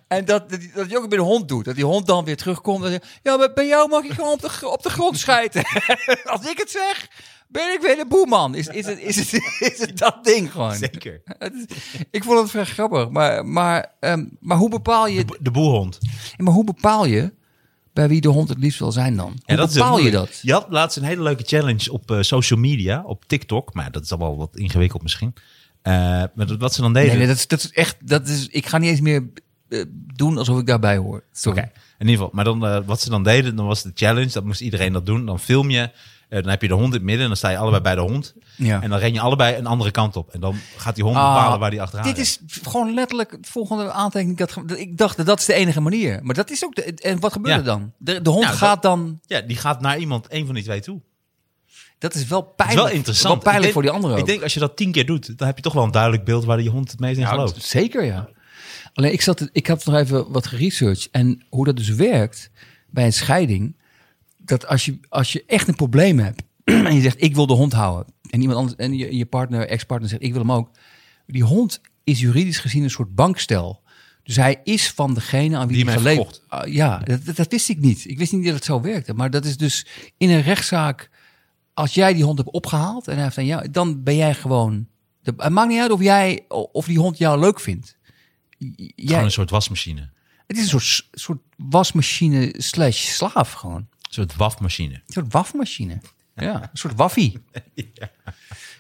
[0.09, 1.65] En dat, dat, dat je ook bij de hond doet.
[1.65, 2.85] Dat die hond dan weer terugkomt.
[2.85, 5.63] En zegt, ja, maar bij jou mag ik gewoon op de, op de grond schijten.
[6.25, 7.09] Als ik het zeg,
[7.55, 8.55] ben ik weer de boeman.
[8.55, 9.33] Is, is, het, is, het,
[9.73, 10.75] is het dat ding gewoon?
[10.75, 11.23] Zeker.
[12.11, 13.09] Ik vond het vrij grappig.
[13.09, 15.25] Maar, maar, ehm, maar hoe bepaal je...
[15.41, 15.99] De boelhond.
[16.01, 17.33] Ja, maar hoe bepaal je
[17.93, 19.27] bij wie de hond het liefst wil zijn dan?
[19.27, 20.39] Hoe Ja, dat bepaal je dat?
[20.43, 23.75] Je had laatst een hele leuke challenge op eh, social media, op TikTok.
[23.75, 25.35] Maar dat is allemaal wat ingewikkeld misschien.
[25.83, 25.93] Eh,
[26.35, 27.09] maar wat ze dan deden...
[27.09, 27.97] Nee, nee, dat is, dat is echt...
[28.01, 29.29] Dat is, ik ga niet eens meer
[29.69, 29.85] eh,
[30.15, 31.25] doen alsof ik daarbij hoor.
[31.33, 31.59] Sorry.
[31.99, 32.31] In ieder geval.
[32.33, 34.33] Maar dan, wat ze dan deden, dan was de challenge.
[34.33, 35.27] Dat moest iedereen dat doen.
[35.27, 35.91] Dan film je.
[36.35, 37.23] Eh, dan heb je de hond in het midden.
[37.23, 38.35] En dan sta je allebei bij de hond.
[38.57, 38.83] Ja.
[38.83, 40.31] En dan ren je allebei een andere kant op.
[40.31, 43.47] En dan gaat die hond Ah, bepalen waar die achteraan Dit is gewoon letterlijk het
[43.49, 44.39] volgende aantekening.
[44.39, 46.21] Dat, ik dacht dat dat is de enige manier.
[46.23, 46.83] Maar dat is ook de.
[46.83, 47.61] En wat gebeurt Ja.
[47.61, 47.93] er dan?
[47.99, 49.21] De, de hond Nou, gaat dan.
[49.27, 51.01] Ja, die gaat naar iemand, een van die twee toe.
[51.99, 52.87] Dat is wel Het is pijnlijk.
[52.87, 53.35] wel interessant.
[53.35, 54.21] Wel pijnlijk voor die anderen ook.
[54.21, 56.25] Ik denk als je dat tien keer doet, dan heb je toch wel een duidelijk
[56.25, 57.63] beeld waar die hond het meest in Ja, gelooft.
[57.63, 58.29] Zeker, ja.
[58.95, 61.09] Alleen ik, zat, ik heb nog even wat geresearched.
[61.11, 62.51] En hoe dat dus werkt
[62.91, 63.77] bij een scheiding.
[64.45, 66.43] Dat als je, als je echt een probleem hebt.
[66.65, 68.13] en je zegt: Ik wil de hond houden.
[68.31, 70.71] En iemand anders, en je, je partner, ex-partner zegt: Ik wil hem ook.
[71.27, 73.83] Die hond is juridisch gezien een soort bankstel.
[74.23, 76.43] Dus hij is van degene aan wie Die hij geleefd.
[76.49, 76.99] Ah, ja,
[77.35, 78.05] dat, wist ik niet.
[78.09, 79.15] Ik wist niet dat het zo werkte.
[79.15, 81.11] Maar dat is dus in een rechtszaak.
[81.75, 84.87] Als jij die hond hebt opgehaald en hij heeft aan jou, dan ben jij gewoon.
[85.23, 87.97] de- Het maakt niet uit of jij of die hond jou leuk vindt.
[88.59, 90.11] J- Gewoon Jij, een soort wasmachine.
[90.47, 93.89] het is een soort, soort wasmachine slash slaaf gewoon.
[94.17, 94.95] Een soort wafmachine.
[94.95, 96.01] Een soort wafmachine.
[96.35, 97.43] Ja, een soort waffie.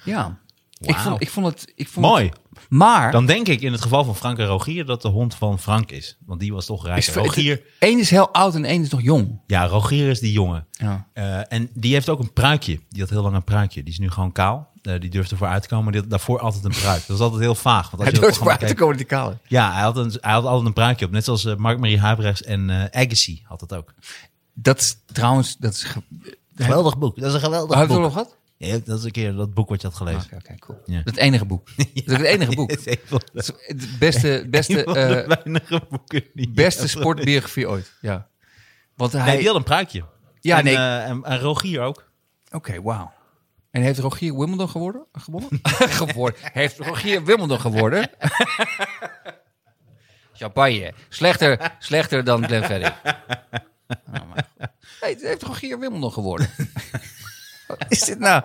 [0.04, 0.38] Ja.
[0.80, 1.02] Ik, Wauw.
[1.02, 1.72] vond, ik vond het...
[1.74, 2.24] Ik vond Mooi.
[2.24, 3.12] Het, maar...
[3.12, 5.90] Dan denk ik in het geval van Frank en Rogier dat de hond van Frank
[5.90, 6.16] is.
[6.26, 6.98] Want die was toch rijk.
[6.98, 9.40] is, Rogier, Eén is heel oud en één is nog jong.
[9.46, 10.66] ja, Rogier is die jongen.
[10.70, 11.08] Ja.
[11.12, 12.80] Eh, en die heeft ook een pruikje.
[12.88, 13.82] Die had heel lang een pruikje.
[13.82, 14.72] Die is nu gewoon kaal.
[14.82, 15.84] Eh, die durfde ervoor uit te komen.
[15.84, 16.98] Maar die had daarvoor altijd een pruik.
[16.98, 17.90] Dat was altijd heel vaag.
[17.90, 19.38] Want als Hij je dat durft programma vooruit te komen die kale.
[19.46, 21.10] Ja, hij had, een, hij had altijd een pruikje op.
[21.10, 23.94] Net zoals eh, Mark-Marie Huibrechts en Agassi had dat ook.
[24.54, 25.56] Dat is trouwens...
[25.56, 26.02] Dat is ge-
[26.56, 27.16] Geweldig boek.
[27.18, 28.02] Dat is een geweldig Heb je het boek.
[28.02, 28.36] nog gehad?
[28.56, 30.20] Ja, dat is een keer dat boek wat je had gelezen.
[30.24, 30.78] Oké, oké, cool.
[30.86, 30.96] Ja.
[30.96, 31.66] Dat is het enige boek.
[31.76, 32.70] Dat is ook het enige boek.
[32.70, 35.80] Het is een van de- Dat is Het beste, beste, een van de eh, weinige
[35.90, 37.92] boeken die je beste hebt sportbiografie ooit.
[38.00, 38.28] Ja.
[38.96, 39.24] Want hij...
[39.26, 40.04] Nee, die had een pruikje.
[40.40, 40.74] Ja, en, nee.
[40.76, 42.10] eh, en, en Rogier ook.
[42.50, 43.12] Oké, wauw.
[43.70, 45.06] En heeft Rogier Wimbledon geworden?
[45.12, 45.50] gewonnen?
[46.02, 46.40] geworden.
[46.52, 48.10] Heeft Rogier Wimbledon geworden?
[50.32, 50.92] Champagne.
[51.08, 52.88] Slechter, slechter dan Glenn Freddy.
[54.06, 54.68] Oh, mijn God.
[55.00, 56.50] hey, heeft Rogier Wimbledon geworden?
[57.66, 58.42] Wat is dit nou?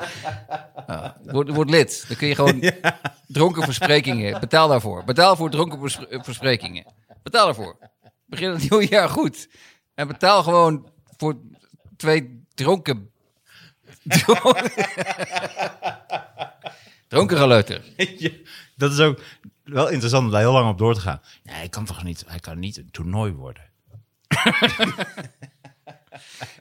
[0.88, 2.06] Oh, word, word lid.
[2.08, 2.71] Dan kun je gewoon
[3.28, 4.39] dronken versprekingen.
[4.39, 5.04] Betaal daarvoor.
[5.04, 6.86] Betaal voor dronken vers- versprekingen.
[7.23, 7.78] Betaal daarvoor.
[8.25, 9.49] Begin het nieuwe jaar goed.
[9.93, 11.38] En betaal gewoon voor
[11.97, 13.12] twee dronken
[17.08, 17.84] Dronken geleuter.
[18.75, 19.19] dat is ook
[19.63, 21.21] wel interessant om daar heel lang op door te gaan.
[21.43, 23.63] Ja, hij kan toch niet, hij kan niet een toernooi worden.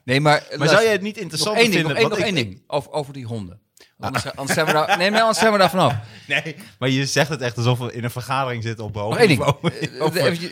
[0.03, 0.43] Nee, maar...
[0.57, 2.09] Maar zou jij het niet interessant nog één ding, vinden?
[2.09, 3.59] nog één, nog ding over, over die honden.
[3.99, 4.97] Anders, anders zijn we daar...
[4.97, 5.95] Nee, maar anders zijn we daar vanaf.
[6.27, 9.55] Nee, maar je zegt het echt alsof we in een vergadering zitten op hoog niveau.
[9.63, 9.91] Eh, ik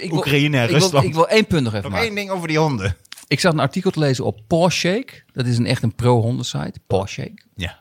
[0.10, 1.06] wil- Oekraïne en ik wil, Rusland.
[1.06, 2.08] ik wil één punt nog even Nog maken.
[2.08, 2.96] één ding over die honden.
[3.28, 5.24] Ik zat een artikel te lezen op Paw Shake.
[5.34, 6.74] Dat is een echt een pro-honden site.
[6.88, 7.44] Paw Shake.
[7.56, 7.80] Ja.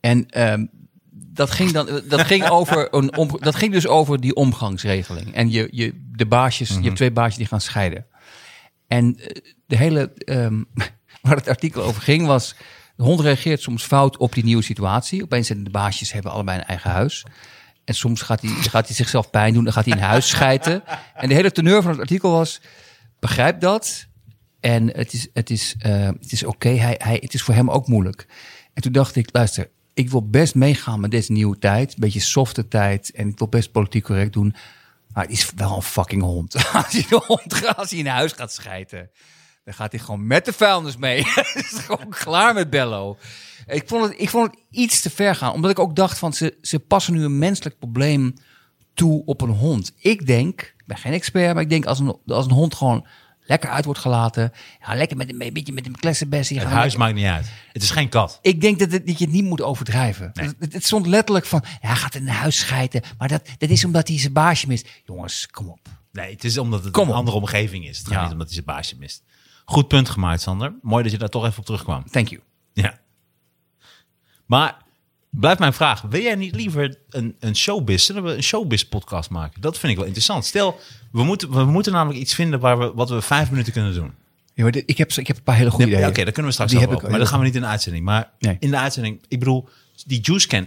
[0.00, 0.66] En ehm,
[1.10, 5.34] dat, ging dan, dat, ging over een om, dat ging dus over die omgangsregeling.
[5.34, 8.06] En je, je, de baasjes, je hebt twee baasjes die gaan scheiden.
[8.88, 10.62] En eh, de hele, ehm,
[11.22, 12.54] waar het artikel over ging was
[12.96, 15.22] De hond reageert soms fout op die nieuwe situatie.
[15.22, 17.24] Opeens zijn de baasjes hebben allebei een eigen huis.
[17.84, 19.64] En soms gaat hij, gaat hij zichzelf pijn doen.
[19.64, 20.82] Dan gaat hij in huis schijten.
[21.14, 22.60] En de hele teneur van het artikel was...
[23.18, 24.06] begrijp dat.
[24.60, 26.68] En het is, het is, eh, het is oké.
[26.68, 28.26] Hij, hij, het is voor hem ook moeilijk.
[28.74, 29.70] En toen dacht ik, luister...
[29.94, 31.92] ik wil best meegaan met deze nieuwe tijd.
[31.92, 33.10] Een beetje softe tijd.
[33.10, 34.54] En ik wil best politiek correct doen.
[35.18, 36.54] Maar is wel een fucking hond.
[36.72, 39.10] Als hij, de hond als in huis gaat schijten...
[39.64, 41.18] dan gaat hij gewoon met de vuilnis mee.
[41.54, 43.16] Is gewoon klaar met Bello.
[43.66, 45.52] Ik vond, het, ik vond het iets te ver gaan.
[45.52, 46.32] Omdat ik ook dacht van...
[46.32, 48.34] ze, ze passen nu een menselijk probleem
[48.94, 49.92] toe op een hond.
[49.96, 51.54] Ik denk, ik ben geen expert...
[51.54, 53.06] maar ik denk als een, als een hond gewoon
[53.48, 54.52] lekker uit wordt gelaten...
[54.86, 56.56] Ja, lekker met een, beetje met een klessenbessie...
[56.58, 57.50] Het gaan huis lekker- maakt niet uit.
[57.72, 58.38] Het is geen kat.
[58.42, 60.30] ik denk dat, het, dat je het niet moet overdrijven.
[60.34, 60.50] Nee.
[60.58, 63.02] Het, het stond letterlijk van, ja, hij gaat in huis schijten.
[63.18, 64.88] Maar dat, dat is omdat hij zijn baasje mist.
[65.04, 65.88] Jongens, kom op.
[66.12, 67.14] Nee, het is omdat het Kom een op.
[67.16, 67.98] andere omgeving is.
[67.98, 68.22] Het gaat Ja.
[68.22, 69.22] niet omdat hij zijn baasje mist.
[69.64, 70.74] Goed punt gemaakt, Sander.
[70.82, 72.04] Mooi dat je daar toch even op terugkwam.
[72.10, 72.42] Thank you.
[72.72, 72.98] Ja.
[74.46, 74.76] Maar
[75.40, 76.00] blijft mijn vraag.
[76.00, 79.60] Wil jij niet liever een, een showbiz, zullen we een showbiz podcast maken?
[79.60, 80.44] Dat vind ik wel interessant.
[80.44, 80.78] Stel,
[81.12, 84.12] we moeten, we moeten namelijk iets vinden waar we, wat we vijf minuten kunnen doen.
[84.54, 86.08] Ja, maar dit- ik, heb, ik heb een paar hele goede Ja, ideeën.
[86.10, 87.08] Oké, dat kunnen we straks Die heb ik.
[87.08, 88.04] Maar dat gaan we niet in de uitzending.
[88.04, 88.56] Maar Nee.
[88.60, 89.68] in de uitzending, ik bedoel,
[90.06, 90.66] die juice can,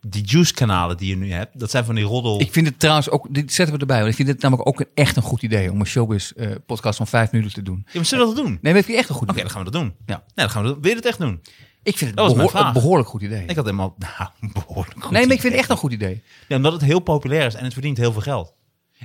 [0.00, 2.40] die juice kanalen die je nu hebt, dat zijn van die roddel.
[2.40, 3.96] Ik vind het trouwens ook, dit zetten we erbij.
[3.98, 6.50] Want ik vind het namelijk ook een, echt een goed idee om een showbiz eh,
[6.66, 7.82] podcast van vijf minuten te doen.
[7.86, 8.58] Ja, maar zullen we dat doen?
[8.62, 9.42] Nee, maar ik vind het echt een goed Oké, idee.
[9.42, 9.92] dan gaan we dat doen.
[10.06, 10.14] Ja.
[10.16, 10.78] Nee, dan gaan we dat.
[10.80, 11.40] Wil je het echt doen?
[11.88, 13.42] Ik vind het Dat behoor- een behoorlijk goed idee.
[13.46, 16.22] Ik had helemaal, nou, behoorlijk goed nee, maar ik vind het echt een goed idee.
[16.48, 18.56] Ja, omdat het heel populair is en het verdient heel veel geld.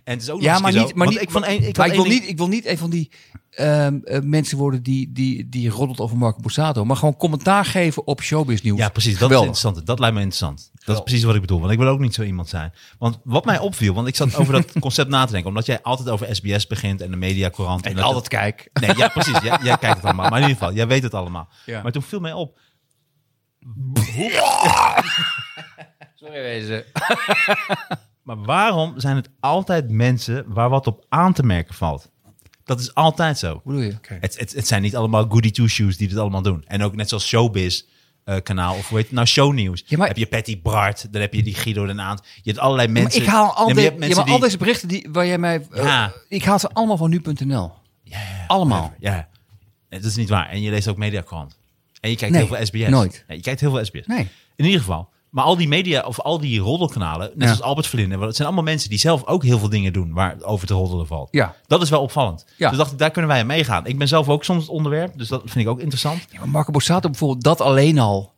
[0.03, 1.95] En het is ook Ja, maar niet, maar niet, ik, van een, ik, maar had
[1.97, 3.11] ik, wil niet, ik wil niet een van die
[3.49, 6.85] ehm, eh, mensen worden die, die, die roddelt over Marco Borsato.
[6.85, 8.77] Maar gewoon commentaar geven op showbiz nieuws.
[8.79, 9.11] Ja, precies.
[9.11, 9.49] Dat Geweldig.
[9.49, 9.87] is interessant.
[9.87, 10.71] Dat lijkt me interessant.
[10.85, 11.59] Dat is precies wat ik bedoel.
[11.59, 12.73] Want ik wil ook niet zo iemand zijn.
[12.99, 15.49] Want wat mij opviel, want ik zat over dat concept na te denken.
[15.49, 17.85] Omdat jij altijd over SBS begint en de mediacourant.
[17.85, 18.69] En dat- altijd kijk.
[18.73, 19.39] Nee, ja, precies.
[19.41, 20.29] Jij, jij kijkt het allemaal.
[20.29, 21.47] Maar in ieder geval, jij weet het allemaal.
[21.65, 21.81] Ja.
[21.81, 22.59] Maar toen viel mij op.
[26.15, 26.83] Sorry wezen.
[28.23, 32.11] Maar waarom zijn het altijd mensen waar wat op aan te merken valt?
[32.63, 33.51] Dat is altijd zo.
[33.51, 33.97] Hoe bedoel je?
[34.19, 36.63] Het, het, het zijn niet allemaal goody two-shoes die dit allemaal doen.
[36.67, 37.81] En ook net zoals Showbiz
[38.23, 39.83] eh, kanaal, of hoe heet het nou, Shownieuws.
[39.85, 42.21] Ja, maar- heb je Patty Bart, dan heb je die Guido Den Aant.
[42.41, 43.19] Je hebt allerlei mensen.
[43.23, 45.67] Maar ik haal al, Nee, maar de- ja, al deze berichten die, waar jij mij...
[45.71, 46.11] eh, Ja.
[46.27, 47.71] ik haal ze allemaal van nu.nl.
[48.03, 48.93] Ja, ja, Allemaal.
[48.99, 49.27] Ja,
[49.89, 50.49] dat is niet waar.
[50.49, 51.57] En je leest ook Mediakrant.
[52.03, 52.89] En je kijkt Nee, heel veel SBS.
[52.89, 53.23] nooit.
[53.27, 54.07] Ja, je kijkt heel veel SBS.
[54.07, 54.27] Nee.
[54.55, 55.09] In ieder geval.
[55.29, 57.45] Maar al die media, of al die roddelkanalen, net Ja.
[57.45, 60.35] zoals Albert Verlinde, het zijn allemaal mensen die zelf ook heel veel dingen doen waar
[60.41, 61.27] over te roddelen valt.
[61.31, 61.55] Ja.
[61.67, 62.45] Dat is wel opvallend.
[62.57, 62.69] Ja.
[62.69, 63.85] Dus dacht ik, daar kunnen wij aan meegaan.
[63.85, 66.25] Ik ben zelf ook soms het onderwerp, dus dat vind ik ook interessant.
[66.31, 68.33] Ja, maar Marco Borsato bijvoorbeeld, dat alleen al...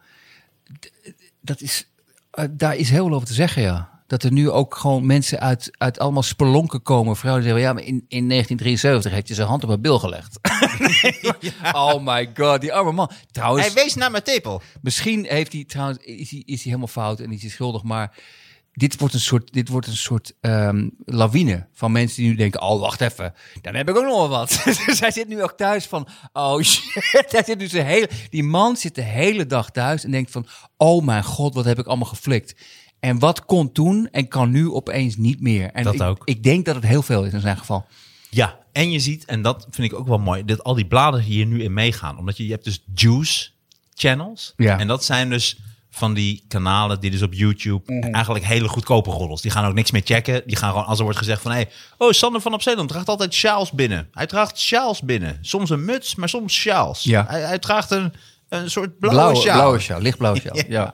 [1.41, 1.87] Dat is,
[2.31, 3.93] eh, daar is heel veel over te zeggen, ja.
[4.07, 7.15] Dat er nu ook gewoon mensen uit, uit allemaal spelonken komen.
[7.15, 9.99] Vrouwen die zeggen, ja, maar in, in 1973 heeft hij zijn hand op mijn bil
[9.99, 10.39] gelegd.
[11.71, 13.11] Oh my god, die arme man.
[13.31, 14.61] Trouwens, wees naar mijn tepel.
[14.81, 18.17] Misschien heeft hij trouwens, is hij, is hij helemaal fout en is hij schuldig, maar
[18.75, 22.61] dit wordt een soort, dit wordt een soort ehm, lawine van mensen die nu denken,
[22.61, 24.61] oh wacht even, dan heb ik ook nog wel wat.
[24.85, 28.43] dus hij zit nu ook thuis van, oh shit, hij zit nu zijn hele, die
[28.43, 31.87] man zit de hele dag thuis en denkt van, oh mijn god, wat heb ik
[31.87, 32.55] allemaal geflikt.
[32.99, 35.71] En wat kon toen en kan nu opeens niet meer.
[35.71, 36.21] En Dat ik, ook.
[36.25, 37.85] ik denk dat het heel veel is in zijn geval.
[38.35, 41.21] Ja, en je ziet, en dat vind ik ook wel mooi, dat al die bladen
[41.21, 42.17] hier nu in meegaan.
[42.17, 43.49] Omdat je, je hebt dus juice
[43.93, 44.53] channels.
[44.57, 44.79] Ja.
[44.79, 45.57] En dat zijn dus
[45.89, 48.13] van die kanalen die dus op YouTube Mhm.
[48.13, 49.41] eigenlijk hele goedkope roddels.
[49.41, 50.41] Die gaan ook niks meer checken.
[50.45, 53.33] Die gaan gewoon, als er wordt gezegd van, hey, oh, Sander van Opzeeland draagt altijd
[53.33, 54.07] sjaals binnen.
[54.11, 55.37] Hij draagt sjaals binnen.
[55.41, 57.03] Soms een muts, maar soms sjaals.
[57.03, 57.25] Ja.
[57.27, 58.13] Hij, hij draagt een,
[58.49, 59.55] een soort blauwe, sjaal.
[59.55, 60.57] blauwe sjaal, lichtblauwe sjaal.
[60.67, 60.93] ja.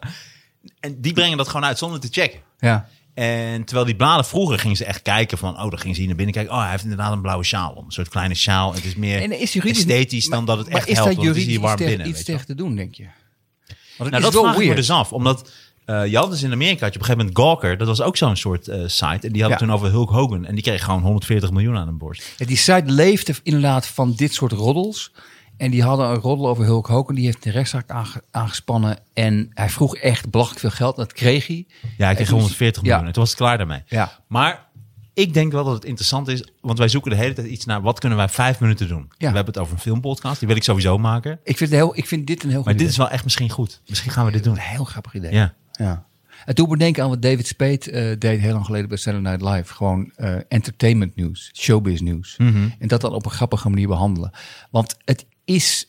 [0.80, 2.40] En die brengen dat gewoon uit zonder te checken.
[2.60, 2.88] ja.
[3.14, 6.08] En terwijl die bladen vroeger gingen ze echt kijken van, oh, dan gingen ze hier
[6.08, 6.54] naar binnen kijken.
[6.54, 7.86] Oh, hij heeft inderdaad een blauwe sjaal om.
[7.86, 8.74] Een soort kleine sjaal.
[8.74, 10.98] Het is meer En is juridisch esthetisch maar- dan dat het echt is helpt.
[10.98, 12.08] want het is juridisch hier warm binnen.
[12.08, 13.06] iets je tegen te doen, denk je?
[13.98, 15.14] Want Nou, dat vraag ik me dus af.
[15.14, 15.52] Omdat
[15.86, 17.78] eh, je had dus in Amerika, had je op een gegeven moment Gawker.
[17.78, 19.06] Dat was ook zo'n soort eh, site.
[19.28, 19.58] En die hadden Ja.
[19.58, 20.46] toen over Hulk Hogan.
[20.46, 22.34] En die kreeg gewoon 140 miljoen aan een borst.
[22.38, 25.12] Ja, die site leefde inderdaad van dit soort roddels.
[25.62, 27.16] En die hadden een roddel over Hulk Hogan.
[27.16, 28.98] Die heeft de rechtszaak aange- aangespannen.
[29.14, 30.96] En hij vroeg echt belachelijk veel geld.
[30.96, 31.66] Dat kreeg hij.
[31.98, 32.88] Ja, hij kreeg toen is- 140 ja.
[32.88, 33.08] miljoen.
[33.08, 33.84] En toen was het klaar daarmee.
[33.88, 34.20] Ja.
[34.28, 34.66] Maar
[35.14, 36.44] ik denk wel dat het interessant is.
[36.62, 37.82] Want wij zoeken de hele tijd iets naar.
[37.82, 39.12] Wat kunnen wij vijf minuten doen?
[39.18, 40.40] We hebben het over een filmpodcast.
[40.40, 41.32] Die wil ik sowieso maken.
[41.44, 42.94] Ik vind, het heel, ik vind dit een heel goed Maar dit idee.
[42.94, 43.82] is wel echt misschien goed.
[43.88, 44.54] Misschien gaan we dit doen.
[44.54, 45.34] een heel grappig idee.
[45.34, 45.54] Ja.
[45.72, 46.06] Ja.
[46.46, 49.36] Het doet me denken aan wat David Spade eh, deed heel lang geleden bij Saturday
[49.36, 49.74] Night Live.
[49.74, 52.36] Gewoon eh, entertainment nieuws, showbiz nieuws.
[52.38, 52.68] Mhm.
[52.80, 54.32] En dat dan op een grappige manier behandelen.
[54.72, 55.88] Want het is,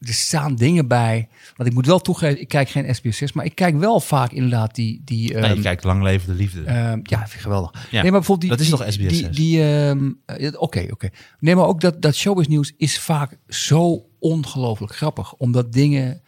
[0.00, 1.28] er staan dingen bij.
[1.56, 4.74] Want ik moet wel toegeven, ik kijk geen SBS6, maar ik kijk wel vaak inderdaad
[4.74, 5.02] die...
[5.04, 6.62] die Nee, ehm, je kijkt Lang Leven de Liefde.
[6.62, 7.70] Ehm, ja, vind ik geweldig.
[7.72, 10.86] Ja, nee, maar bijvoorbeeld die, dat is die, toch SBS Die, die, ehm, eh, Oké,
[10.90, 11.08] oké.
[11.38, 15.34] Nee, maar ook dat, dat showbiz nieuws is vaak zo ongelooflijk grappig.
[15.34, 16.22] Omdat dingen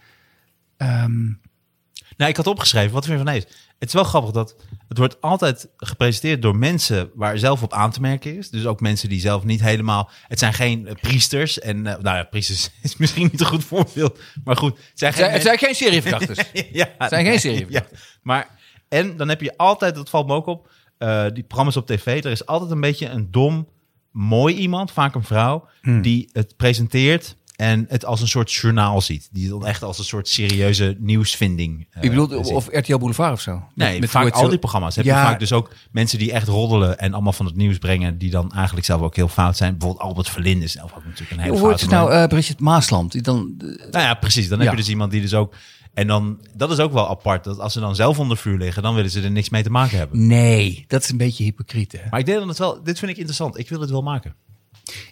[2.16, 3.46] Nou, ik had opgeschreven, wat vind je van deze?
[3.78, 4.56] Het is wel grappig dat
[4.88, 8.50] het wordt altijd gepresenteerd door mensen waar zelf op aan te merken is.
[8.50, 10.10] Dus ook mensen die zelf niet helemaal...
[10.28, 11.58] Het zijn geen eh, priesters.
[11.58, 14.20] En eh, nou ja, priesters is misschien niet een goed voorbeeld.
[14.44, 16.38] Maar goed, het zijn geen het zijn geen serieverkrachters.
[16.72, 17.66] ja, Het zijn geen serie.
[17.68, 17.86] ja.
[18.22, 18.48] Maar,
[18.88, 22.24] en dan heb je altijd, dat valt me ook op, eh, die programma's op tv.
[22.24, 23.68] Er is altijd een beetje een dom,
[24.10, 26.02] mooi iemand, vaak een vrouw, Hmm.
[26.02, 29.28] die het presenteert en het als een soort journaal ziet.
[29.32, 32.54] Die dan echt als een soort serieuze nieuwsvinding eh, Ik bedoel, ziet.
[32.54, 33.62] of RTL Boulevard of zo.
[33.74, 34.96] Nee, Met- vaak al zo- die programma's.
[34.96, 35.20] Heb Ja.
[35.20, 38.30] je vaak dus ook mensen die echt roddelen en allemaal van het nieuws brengen, die
[38.30, 39.70] dan eigenlijk zelf ook heel fout zijn.
[39.78, 42.60] Bijvoorbeeld Albert Verlinde is zelf ook natuurlijk een hele Hoe foute het nou, eh Bridget
[42.60, 43.12] Maasland?
[43.12, 44.48] Die dan, eh, Nou ja, precies.
[44.48, 45.54] Dan heb je dus iemand die dus ook...
[45.94, 47.44] En dan, dat is ook wel apart.
[47.44, 49.70] Dat als ze dan zelf onder vuur liggen, dan willen ze er niks mee te
[49.70, 50.26] maken hebben.
[50.26, 51.92] nee, dat is een beetje hypocriet.
[51.92, 51.98] Hè?
[52.10, 52.82] Maar ik denk dat het wel...
[52.82, 53.58] Dit vind ik interessant.
[53.58, 54.34] Ik wil het wel maken.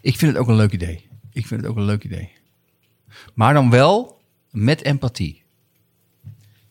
[0.00, 1.08] Ik vind het ook een leuk idee.
[1.34, 2.32] Ik vind het ook een leuk idee.
[3.34, 4.20] Maar dan wel
[4.50, 5.42] met empathie.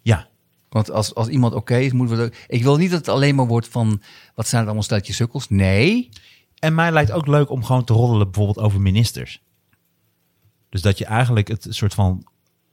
[0.02, 0.28] Ja.
[0.70, 2.24] Want als, als iemand oké is, moeten we...
[2.24, 4.02] het- Ik wil niet dat het alleen maar wordt van...
[4.36, 5.50] Wat zijn het allemaal steltje sukkels?
[5.50, 6.10] Nee.
[6.60, 9.42] En mij lijkt ook leuk om gewoon te roddelen bijvoorbeeld over ministers.
[10.70, 12.28] Dus dat je eigenlijk het soort van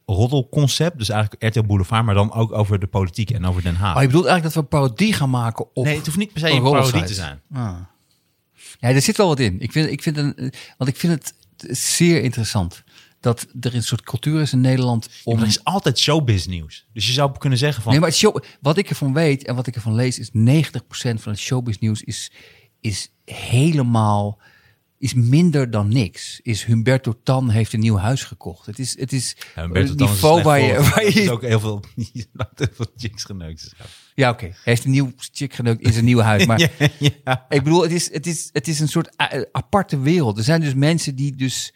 [0.06, 3.94] roddelconcept, dus eigenlijk RTL Boulevard, maar dan ook over de politiek en over Den Haag.
[3.96, 5.84] Oh, je bedoelt eigenlijk dat we een parodie gaan maken op...
[5.84, 7.40] nee, het hoeft niet per se een een parodie te zijn.
[7.52, 7.76] Ah.
[8.80, 9.60] Ja, er zit wel wat in.
[9.60, 11.34] Ik vind, ik vind een, want ik vind het
[11.68, 12.82] zeer interessant
[13.20, 15.40] dat er een soort cultuur is in Nederland om.
[15.40, 16.86] Er is altijd showbiz nieuws.
[16.92, 17.92] Dus je zou kunnen zeggen van...
[17.92, 20.32] Nee, maar het show, wat ik ervan weet en wat ik ervan lees is 90%
[20.92, 22.32] van het showbiz nieuws is,
[22.80, 24.38] is helemaal
[25.00, 26.40] is minder dan niks.
[26.42, 28.66] Is Humberto Tan heeft een nieuw huis gekocht.
[28.66, 31.82] Het is het is Ja, Humberto het niveau waar je, waar je ook heel veel,
[32.54, 33.74] heel veel chicks geneukt.
[34.14, 36.46] ja oké hij heeft een nieuw chick geneukt in zijn nieuwe huis.
[36.46, 37.46] Maar Ja, ja.
[37.48, 40.38] Ik bedoel, het is, het is, het is een soort a- aparte wereld.
[40.38, 41.74] Er zijn dus mensen die dus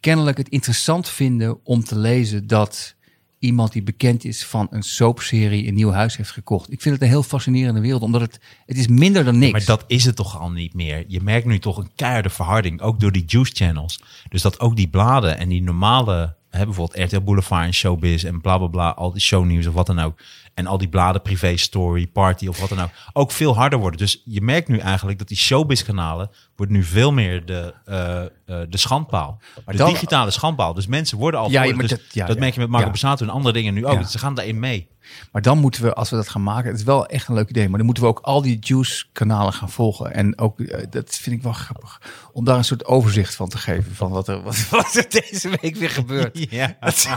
[0.00, 2.94] kennelijk het interessant vinden om te lezen dat
[3.42, 6.72] iemand die bekend is van een soapserie een nieuw huis heeft gekocht.
[6.72, 9.52] Ik vind het een heel fascinerende wereld, omdat het, het is minder dan niks.
[9.52, 11.04] Maar dat is het toch al niet meer.
[11.08, 14.02] Je merkt nu toch een keiharde verharding, ook door die juice channels.
[14.28, 18.40] Dus dat ook die bladen en die normale, hè, bijvoorbeeld RTL Boulevard en Showbiz en
[18.40, 20.18] bla bla bla, al die shownieuws of wat dan ook.
[20.54, 23.98] En al die bladen, privé story, party of wat dan ook, ook veel harder worden.
[23.98, 28.22] Dus je merkt nu eigenlijk dat die showbiz kanalen wordt nu veel meer de, eh,
[28.22, 28.28] eh,
[28.68, 29.40] de schandpaal.
[29.66, 30.74] de dan- digitale schandpaal.
[30.74, 32.40] Dus mensen worden al Ja, voor- maar dus dat- ja, dat ja.
[32.40, 33.16] merk je met Marco Ja.
[33.18, 33.98] En andere dingen nu ook.
[33.98, 34.88] Dus ze gaan daarin mee.
[35.32, 37.48] Maar dan moeten we, als we dat gaan maken, het is wel echt een leuk
[37.48, 40.14] idee, maar dan moeten we ook al die juice-kanalen gaan volgen.
[40.14, 42.00] En ook, eh, dat vind ik wel grappig,
[42.32, 45.48] om daar een soort overzicht van te geven, van wat er, wat, wat er deze
[45.60, 46.30] week weer gebeurt.
[46.50, 47.08] Ja, Dat is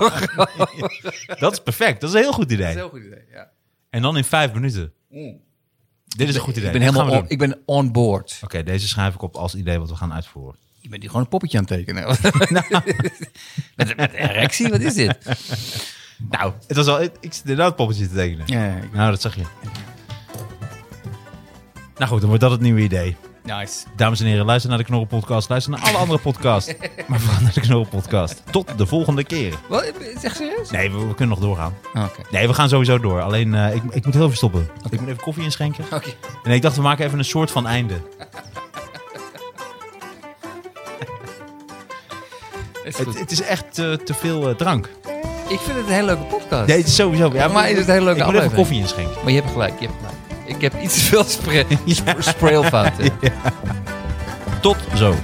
[1.40, 2.02] dat is perfect.
[2.02, 2.58] Dat is een heel goed idee.
[2.58, 3.52] Dat is een heel goed idee, ja.
[3.90, 4.94] En dan in vijf minuten.
[6.06, 6.66] Dit is een goed idee.
[6.66, 8.40] Ik ben helemaal on, ik ben on board.
[8.44, 10.60] Oké, deze schrijf ik op als idee wat we gaan uitvoeren.
[10.80, 12.08] Je bent hier gewoon een poppetje aan het tekenen.
[13.76, 15.18] met, met erectie, wat is dit?
[16.30, 18.44] Nou, het was al, ik zit inderdaad poppetje te tekenen.
[18.48, 19.44] Ja, ik- Nou, dat zag je.
[21.98, 23.16] Nou goed, dan wordt dat het nieuwe idee.
[23.44, 23.86] nice.
[23.96, 25.50] Dames en heren, luister naar de Knorren Podcast.
[25.50, 26.74] Luister naar alle andere podcasts.
[27.08, 28.42] maar vooral naar de Knorren Podcast.
[28.52, 29.54] Tot de volgende keer.
[29.70, 30.70] Wat, zeg serieus?
[30.70, 31.74] Nee, we, we kunnen nog doorgaan.
[31.94, 32.22] Ah, Oké.
[32.32, 33.22] Nee, we gaan sowieso door.
[33.22, 34.70] Alleen, eh, ik, ik moet heel even stoppen.
[34.90, 35.86] Ik moet even koffie inschenken.
[35.92, 36.10] Oké.
[36.44, 37.96] En ik dacht, we maken even een soort van einde.
[42.84, 44.90] Is Het, is echt te, te veel eh, drank.
[45.50, 46.68] Ik vind het een hele leuke podcast.
[46.68, 47.30] Nee, het is sowieso.
[47.34, 48.56] Ja, mij is het een hele leuke Ik moet even aflevering.
[48.56, 49.24] koffie inschenken.
[49.24, 50.16] Maar je hebt gelijk, je hebt gelijk.
[50.56, 51.66] Ik heb iets te veel spray,
[52.00, 53.10] sp- sprailfouten.
[54.62, 55.16] Tot zo.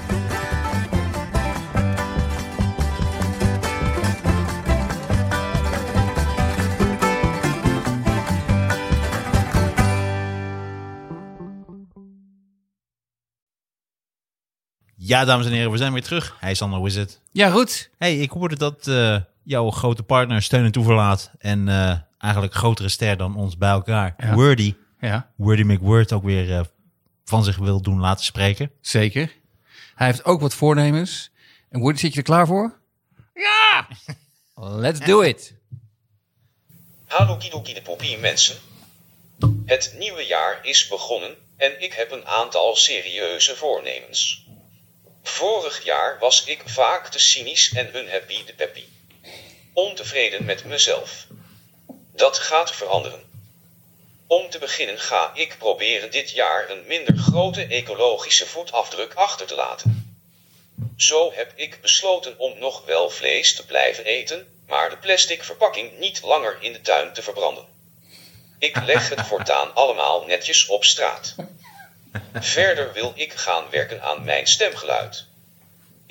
[14.96, 16.36] Ja, dames en heren, we zijn weer terug.
[16.40, 17.20] Hij is Sander, hoe is het?
[17.32, 17.90] Ja, goed.
[17.98, 22.90] hey, ik hoorde dat eh, jouw grote partner steun en toeverlaat en eh, eigenlijk grotere
[22.90, 24.34] ster dan ons bij elkaar, Ja.
[24.34, 26.62] Wordy, Ja, Wordy McWord ook weer eh,
[27.26, 28.72] van zich wil doen laten spreken.
[28.82, 29.34] zeker.
[29.96, 31.32] Hij heeft ook wat voornemens.
[31.70, 32.80] En Woody, zit je er klaar voor?
[33.34, 33.88] Ja!
[34.56, 35.54] Let's do it.
[37.08, 38.56] Hallo Kidoki de Poppie mensen.
[39.66, 44.48] Het nieuwe jaar is begonnen en ik heb een aantal serieuze voornemens.
[45.24, 48.84] Vorig jaar was ik vaak te cynisch en unhappy de peppy.
[49.74, 51.26] Ontevreden met mezelf.
[52.16, 53.30] Dat gaat veranderen.
[54.28, 59.56] Om te beginnen ga ik proberen dit jaar een minder grote ecologische voetafdruk achter te
[59.56, 60.16] laten.
[60.98, 65.98] Zo heb ik besloten om nog wel vlees te blijven eten, maar de plastic verpakking
[66.00, 67.66] niet langer in de tuin te verbranden.
[68.60, 71.36] Ik leg het voortaan allemaal netjes op straat.
[72.34, 75.26] Verder wil ik gaan werken aan mijn stemgeluid.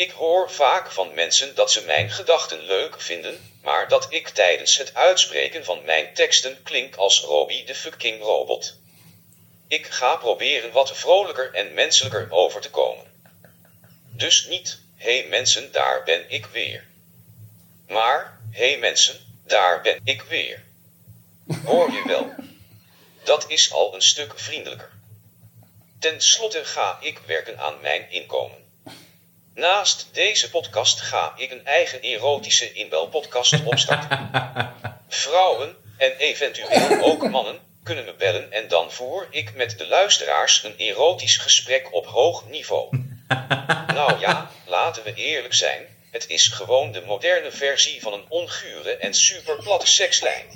[0.01, 4.77] Ik hoor vaak van mensen dat ze mijn gedachten leuk vinden, maar dat ik tijdens
[4.77, 8.79] het uitspreken van mijn teksten klink als Robbie de fucking robot.
[9.69, 13.05] Ik ga proberen wat vrolijker en menselijker over te komen.
[14.11, 16.87] Dus niet, hey mensen, daar ben ik weer.
[17.89, 20.65] Maar, hey mensen, daar ben ik weer.
[21.65, 22.35] Hoor je wel?
[23.25, 24.91] Dat is al een stuk vriendelijker.
[25.99, 28.60] Ten slotte ga ik werken aan mijn inkomen.
[29.61, 34.31] Naast deze podcast ga ik een eigen erotische inbelpodcast opstarten.
[35.09, 40.65] Vrouwen, en eventueel ook mannen, kunnen me bellen en dan voer ik met de luisteraars
[40.65, 42.89] een erotisch gesprek op hoog niveau.
[43.95, 48.97] Nou ja, laten we eerlijk zijn, het is gewoon de moderne versie van een ongure
[48.97, 50.47] en superplatte sekslijn.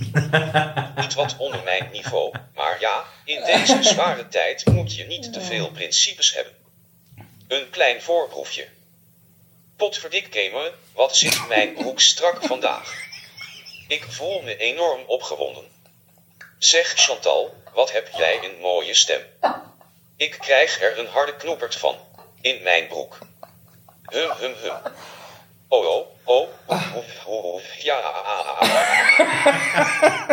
[0.97, 5.40] Niet wat onder mijn niveau, maar ja, in deze zware tijd moet je niet te
[5.40, 6.55] veel principes hebben.
[7.49, 8.69] Een klein voorproefje.
[9.85, 12.94] Potverdikkemen, wat zit mijn broek strak vandaag.
[13.88, 15.64] Ik voel me enorm opgewonden.
[16.59, 19.23] Zeg Chantal, wat heb jij een mooie stem.
[20.16, 21.97] Ik krijg er een harde knoepert van.
[22.40, 23.18] In mijn broek.
[24.03, 24.77] Hum hum hum.
[25.68, 28.01] Oh oh, oh, oef, oef, oef, ja.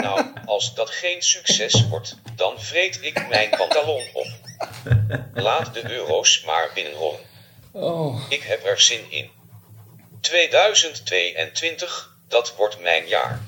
[0.02, 4.28] Nou, als dat geen succes wordt, dan vreet ik mijn pantalon op.
[5.34, 7.30] Laat de euro's maar binnenrollen.
[8.30, 9.40] Ik heb er zin in.
[10.22, 13.40] 2022, dat wordt mijn jaar.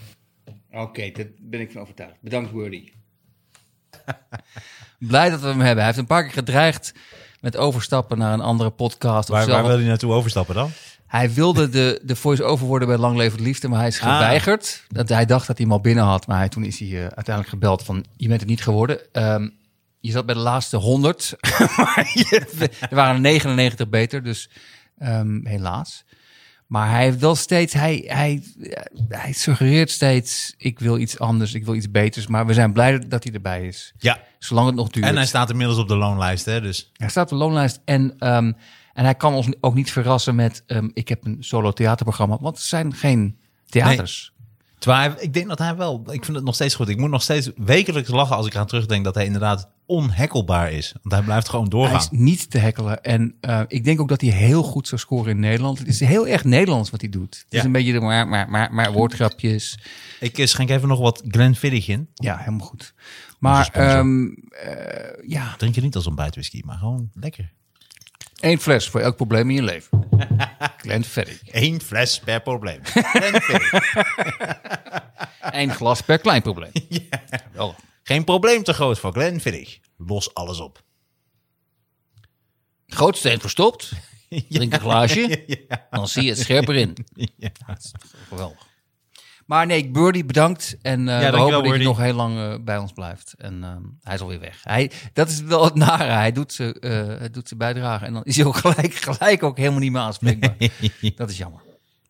[0.72, 2.16] Oké, daar ben ik van overtuigd.
[2.20, 2.92] Bedankt, Wordy.
[5.00, 5.78] Blij dat we hem hebben.
[5.78, 6.94] Hij heeft een paar keer gedreigd
[7.42, 9.30] met overstappen naar een andere podcast.
[9.30, 10.72] of Waar, zelf- waar wil hij naartoe overstappen dan?
[11.08, 14.84] Hij wilde de, de voice-over worden bij Lang Leven het Liefde, maar hij is geweigerd.
[14.88, 17.00] Dat, hij dacht dat hij hem al binnen had, maar hij, toen is hij eh,
[17.02, 19.14] uiteindelijk gebeld van, je bent het niet geworden.
[19.14, 19.50] Ehm,
[20.00, 21.36] je zat bij de laatste 100,
[21.78, 24.50] maar je- er waren er 99 beter, dus
[24.98, 26.04] ehm, helaas.
[26.74, 28.44] Maar hij heeft wel steeds, hij, hij,
[29.10, 32.28] hij suggereert steeds, ik wil iets anders, ik wil iets beters.
[32.28, 33.94] Maar we zijn blij dat hij erbij is.
[33.98, 34.20] Ja.
[34.40, 35.06] Zolang het nog duurt.
[35.06, 36.62] En hij staat inmiddels op de loonlijst, hè?
[36.62, 38.52] Dus Hij staat op de loonlijst en, ehm,
[38.94, 40.64] en hij kan ons ook niet verrassen met...
[40.68, 44.33] ehm, ik heb een solo theaterprogramma, want het zijn geen theaters.
[44.84, 46.90] Terwijl hij- ik denk dat hij wel, ik vind het nog steeds goed.
[46.90, 50.92] Ik moet nog steeds wekelijks lachen als ik aan terugdenk dat hij inderdaad onhekkelbaar is.
[51.02, 52.00] Want hij blijft gewoon Hij doorgaan.
[52.00, 53.04] is niet te hekkelen.
[53.04, 55.80] En eh, ik denk ook dat hij heel goed zou scoren in Nederland.
[55.80, 57.36] Het is heel erg Nederlands wat hij doet.
[57.36, 57.66] Het is Ja.
[57.66, 59.80] een beetje de maar, maar, maar, maar woordgrapjes.
[60.20, 62.08] Ik eh, schenk even nog wat Glenfiddich in.
[62.14, 62.94] Ja, helemaal goed.
[63.40, 67.52] Maar ehm, eh, ja, Drink je niet als ontbijtwhisky, maar gewoon lekker.
[68.40, 70.08] Één fles voor elk probleem in je leven.
[70.82, 71.40] Glenn Ferry.
[71.52, 72.80] Eén fles per probleem.
[72.86, 73.72] Glenfiddich.
[75.52, 76.72] Eén glas per klein probleem.
[77.52, 77.76] Wel.
[78.04, 79.80] Geen probleem te groot voor Glenfiddich.
[79.98, 80.84] Los alles op.
[82.88, 83.92] Grootsteen verstopt.
[84.50, 85.46] Drink een glaasje.
[85.90, 87.06] Dan zie je het scherper in.
[87.38, 87.52] Ja.
[88.28, 88.68] Geweldig.
[89.46, 90.78] Maar nee, Birdie, bedankt.
[90.82, 93.34] En eh, we hopen dat hij nog heel lang eh, bij ons blijft.
[93.38, 93.70] En eh,
[94.02, 94.60] hij is alweer weg.
[94.64, 96.12] Hij, dat is wel het nare.
[96.12, 98.06] Hij doet zijn eh, hij doet zijn bijdrage.
[98.06, 100.56] En dan is hij ook gelijk, gelijk ook helemaal niet meer aanspreekbaar.
[101.16, 101.62] Dat is jammer.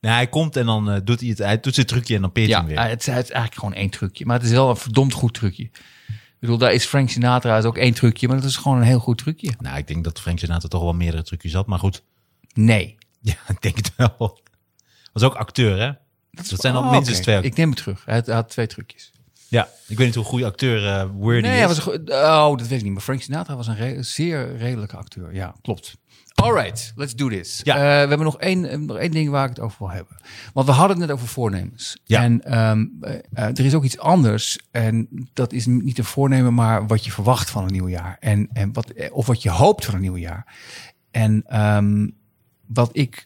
[0.01, 1.37] Nou, hij komt en dan doet hij het.
[1.37, 2.79] Hij doet zijn trucje en dan peert hij Ja, weer.
[2.89, 4.25] het, is- het is eigenlijk gewoon één trucje.
[4.25, 5.63] Maar het is wel een verdomd goed trucje.
[5.63, 8.27] Ik bedoel, daar is Frank Sinatra is ook één trucje.
[8.27, 9.51] Maar dat is gewoon een heel goed trucje.
[9.59, 11.67] Nou, ik denk dat Frank Sinatra toch wel meerdere trucjes had.
[11.67, 12.03] Maar goed,
[12.53, 12.97] Nee.
[13.21, 14.41] ja, ik denk het wel.
[15.13, 15.91] Was ook acteur, hè?
[16.33, 17.25] Dat, zijn al Oh, minstens oké.
[17.25, 17.41] twee.
[17.41, 18.05] Ik neem het terug.
[18.05, 19.11] Hij had, hij had twee trucjes.
[19.47, 21.57] Ja, ik weet niet hoe goede acteur Wordy Nee, is.
[21.57, 22.93] hij was een oh, dat weet ik niet.
[22.93, 25.33] Maar Frank Sinatra was een re- zeer redelijke acteur.
[25.33, 25.95] Ja, klopt.
[26.33, 27.59] Alright, let's do this.
[27.63, 27.75] Ja.
[27.75, 30.17] Eh, we hebben nog één, eh, nog één ding waar ik het over wil hebben.
[30.53, 31.97] Want we hadden het net over voornemens.
[32.03, 32.21] Ja.
[32.21, 34.59] En ehm, eh, eh, er is ook iets anders.
[34.71, 38.17] En dat is niet een voornemen, maar wat je verwacht van een nieuw jaar.
[38.19, 40.55] En, en wat, of wat je hoopt van een nieuw jaar.
[41.11, 42.07] En ehm,
[42.67, 43.25] wat ik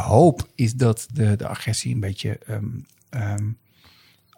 [0.00, 2.64] hoop is dat de, de agressie een beetje ehm,
[3.10, 3.50] ehm,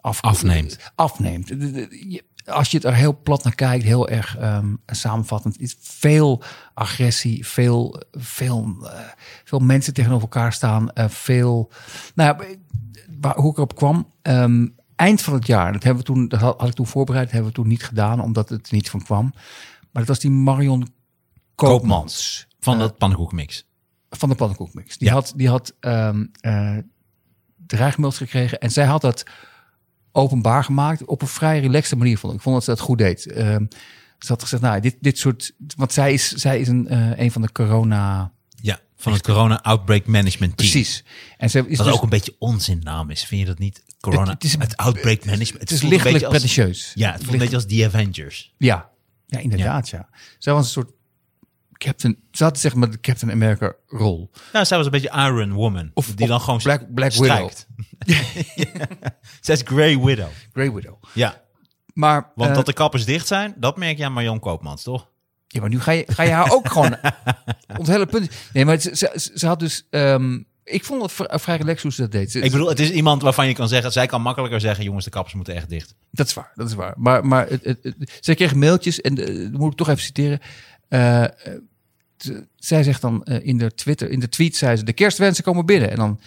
[0.01, 0.91] af- Afneemt.
[0.95, 1.47] Afneemt.
[1.47, 5.59] De- de- je- Als je het er heel plat naar kijkt, heel erg ehm, samenvattend,
[5.59, 8.99] is veel agressie, veel, veel, eh,
[9.43, 11.71] veel mensen tegenover elkaar staan, eh, veel.
[12.15, 12.57] Nou
[13.19, 14.13] waar, hoe ik erop kwam.
[14.95, 17.33] eind van het jaar, dat hebben we toen, dat had, had ik toen voorbereid, dat
[17.33, 19.31] hebben we toen niet gedaan, omdat het er niet van kwam.
[19.33, 20.87] Maar dat was die Marion
[21.55, 23.65] Koopmans Van dat pannenkoekmix.
[24.17, 24.97] Van de pannenkoekmix.
[24.97, 25.13] Die Ja.
[25.13, 26.77] had, die had ehm eh,
[27.67, 29.23] dreigmails gekregen en zij had dat
[30.11, 32.17] openbaar gemaakt op een vrij relaxte manier.
[32.17, 32.37] Vond ik.
[32.37, 33.25] ik vond dat ze dat goed deed.
[33.31, 33.65] Ehm,
[34.19, 37.31] ze had gezegd, nou, dit, dit soort, want zij is, zij is een, eh, een
[37.31, 38.31] van de corona.
[38.61, 40.69] Ja, van het Corona Outbreak Management Team.
[40.71, 41.03] Precies.
[41.37, 43.23] En ze is Wat dus, ook een beetje onzinnaam is.
[43.25, 43.83] Vind je dat niet?
[43.99, 45.59] Corona, Het- het het, is- Outbreak Management.
[45.59, 46.91] het is lichtelijk pretentieus.
[46.95, 48.53] Ja, het voelt een beetje als The Avengers.
[48.57, 48.89] Ja,
[49.25, 50.09] ja inderdaad, ja.
[50.39, 50.91] Zij was een soort
[51.77, 54.31] Captain, ze had zeg maar de Captain America rol.
[54.53, 55.91] Nou, zij was een beetje Iron Woman.
[55.93, 57.67] Of- die of dan gewoon Black- Black strijkt.
[59.41, 60.27] Zij is Grey Widow.
[60.53, 61.03] Grey Widow.
[61.13, 61.41] Ja,
[61.93, 65.09] Maar, want eh, dat de kappers dicht zijn, dat merk je aan Marion Koopmans, toch?
[65.47, 66.97] ja, maar nu ga je, ga je haar ook gewoon...
[67.79, 68.29] Ons hele punt...
[68.53, 69.87] Nee, maar ze, ze, ze had dus...
[69.89, 72.31] ehm, ik vond het vri- vrij relaxed hoe ze dat deed.
[72.31, 75.05] Ze- Ik bedoel, het is iemand waarvan je kan zeggen, zij kan makkelijker zeggen, jongens,
[75.05, 75.95] de kappers moeten echt dicht.
[76.11, 76.93] Dat is waar, dat is waar.
[76.97, 80.03] Maar, maar het, het, het- zij kreeg mailtjes en eh, dat moet ik toch even
[80.03, 80.39] citeren.
[80.87, 81.31] Eh, eh,
[82.55, 85.65] zij zegt dan eh, in de Twitter, in de tweet zei ze: de kerstwensen komen
[85.65, 85.91] binnen.
[85.91, 86.19] En dan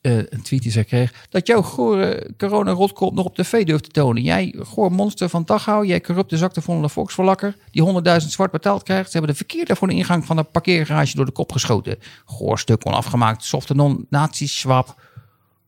[0.00, 4.22] een tweet die zij kreeg: dat jouw gore corona-rotkop nog op tv durft te tonen.
[4.22, 9.10] Jij, goor monster van Dachau, jij corrupte zaktevolle volksverlakker, die 100.000 zwart betaald krijgt.
[9.10, 11.98] Ze hebben de verkeerde voor de ingang van de parkeergarage door de kop geschoten.
[12.24, 15.00] Goor stuk onafgemaakt, softe non-nazi-swap.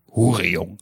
[0.05, 0.79] Hoerenjong.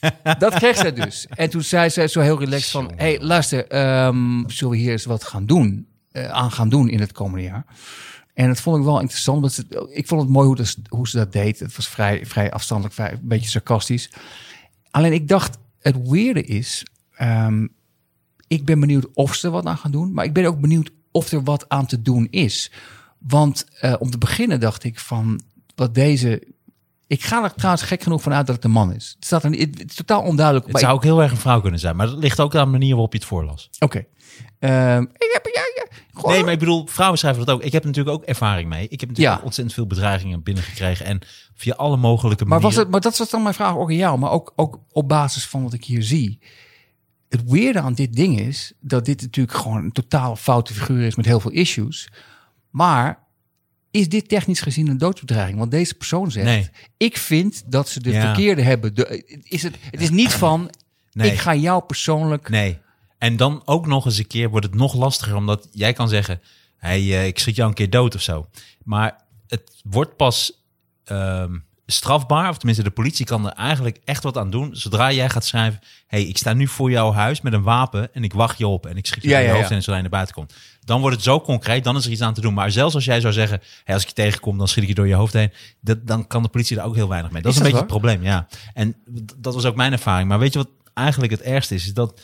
[0.38, 1.26] Dat kreeg zij dus.
[1.28, 2.86] En toen zei zij zo heel relaxed van...
[2.86, 7.00] hé, hey, luister, ehm, zullen we hier eens wat gaan doen, aan gaan doen in
[7.00, 7.64] het komende jaar?
[8.34, 9.40] En dat vond ik wel interessant.
[9.40, 11.58] want ze- ik vond het mooi hoe, dat, hoe ze dat deed.
[11.58, 14.10] Het was vrij, vrij afstandelijk, vrij, een beetje sarcastisch.
[14.90, 16.86] Alleen ik dacht, het weirde is...
[17.16, 17.66] ehm,
[18.46, 20.12] ik ben benieuwd of ze er wat aan gaan doen.
[20.12, 22.72] Maar ik ben ook benieuwd of er wat aan te doen is.
[23.18, 25.40] Want eh, om te beginnen dacht ik van...
[25.74, 26.42] wat deze...
[27.06, 29.12] Ik ga er trouwens gek genoeg van uit dat het een man is.
[29.16, 30.66] Het, staat er, niet- het is totaal onduidelijk.
[30.66, 32.70] Het zou ook heel erg een vrouw kunnen zijn, maar dat ligt ook aan de
[32.70, 33.70] manier waarop je het voorlas.
[33.78, 34.04] Oké.
[34.58, 37.62] Ehm, ik heb, ja, ja, gewoon- Nee, maar ik bedoel, vrouwen schrijven dat ook.
[37.62, 38.88] Ik heb natuurlijk ook ervaring mee.
[38.88, 39.44] Ik heb natuurlijk Ja.
[39.44, 41.06] ontzettend veel bedreigingen binnengekregen.
[41.06, 41.20] En
[41.54, 42.82] via alle mogelijke maar, was manieren.
[42.82, 45.46] het, maar dat was dan mijn vraag ook aan jou, maar ook, ook op basis
[45.46, 46.38] van wat ik hier zie.
[47.28, 51.14] Het weerde aan dit ding is dat dit natuurlijk gewoon een totaal foute figuur is
[51.16, 52.08] met heel veel issues.
[52.70, 53.26] Maar
[53.90, 55.58] is dit technisch gezien een doodsbedreiging?
[55.58, 56.70] Want deze persoon zegt, Nee.
[56.96, 58.94] ik vind dat ze de verkeerde hebben.
[58.94, 60.70] De, is het, het is niet van,
[61.12, 61.30] Nee.
[61.32, 62.48] ik ga jou persoonlijk...
[62.48, 62.78] Nee.
[63.18, 66.40] En dan ook nog eens een keer wordt het nog lastiger, omdat jij kan zeggen:
[66.76, 68.48] hey, eh, ik schiet jou een keer dood of zo.
[68.84, 69.16] Maar
[69.46, 70.52] het wordt pas
[71.04, 71.56] ehm,
[71.86, 74.76] strafbaar, of tenminste, de politie kan er eigenlijk echt wat aan doen.
[74.76, 78.24] Zodra jij gaat schrijven: hey, ik sta nu voor jouw huis met een wapen en
[78.24, 79.74] ik wacht je op en ik schiet je Ja, in je ja, hoofd ja.
[79.74, 80.54] en zodra je naar buiten komt.
[80.84, 82.54] Dan wordt het zo concreet, dan is er iets aan te doen.
[82.54, 84.94] Maar zelfs als jij zou zeggen: hey, als ik je tegenkom, dan schiet ik je
[84.94, 85.52] door je hoofd heen.
[85.80, 87.42] Dat, dan kan de politie er ook heel weinig mee.
[87.42, 88.48] Dat is, Is een beetje het probleem, ja.
[88.74, 88.96] En
[89.36, 90.28] dat was ook mijn ervaring.
[90.28, 91.86] Maar weet je wat eigenlijk het ergste is?
[91.86, 92.20] Is dat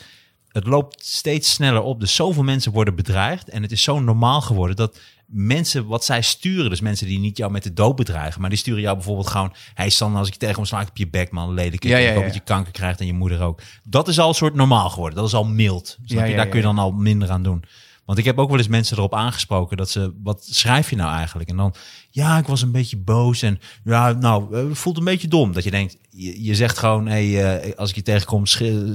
[0.55, 1.99] het loopt steeds sneller op.
[1.99, 3.49] Dus zoveel mensen worden bedreigd.
[3.49, 7.37] En het is zo normaal geworden dat mensen wat zij sturen, dus mensen die niet
[7.37, 10.33] jou met de dood bedreigen, maar die sturen jou bijvoorbeeld gewoon: Hey Sander, als ik
[10.33, 11.83] je tegenkom, sla ik op je bek, man, lelijk.
[11.83, 12.21] Ja, ja, ja.
[12.21, 13.61] dat je kanker krijgt en je moeder ook.
[13.83, 15.17] Dat is al een soort normaal geworden.
[15.17, 15.97] Dat is al mild.
[16.05, 16.35] Snap Ja, je?
[16.35, 17.63] Daar kun je dan al minder aan doen.
[18.05, 21.15] Want ik heb ook wel eens mensen erop aangesproken dat ze, wat schrijf je nou
[21.15, 21.49] eigenlijk?
[21.49, 21.73] En dan,
[22.09, 25.53] ja, ik was een beetje boos en ja, nou, eh, voelt een beetje dom.
[25.53, 28.45] Dat je denkt, je, je zegt gewoon, hey, eh, als ik je tegenkom,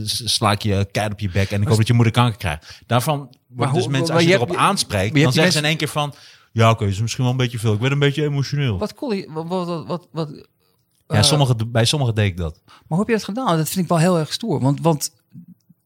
[0.04, 2.80] sla ik je keihard op je bek en ik hoop dat je moeder kanker krijgt.
[2.86, 5.32] Daarvan wordt dus hoe- mensen, maar als je, je erop hebt- aanspreekt, maar je dan
[5.32, 6.14] zeggen ze in één keer van,
[6.52, 7.72] ja, oké, is misschien wel een beetje veel.
[7.72, 8.78] Ik ben een beetje emotioneel.
[8.78, 10.46] Wat cool, wat, wat, wat, wat, wat-
[11.08, 12.61] ja, eh, sommige, bij sommigen deed ik dat.
[12.66, 13.56] Maar hoe heb je dat gedaan?
[13.56, 14.61] Dat vind ik wel heel erg stoer.
[14.61, 15.12] Want, want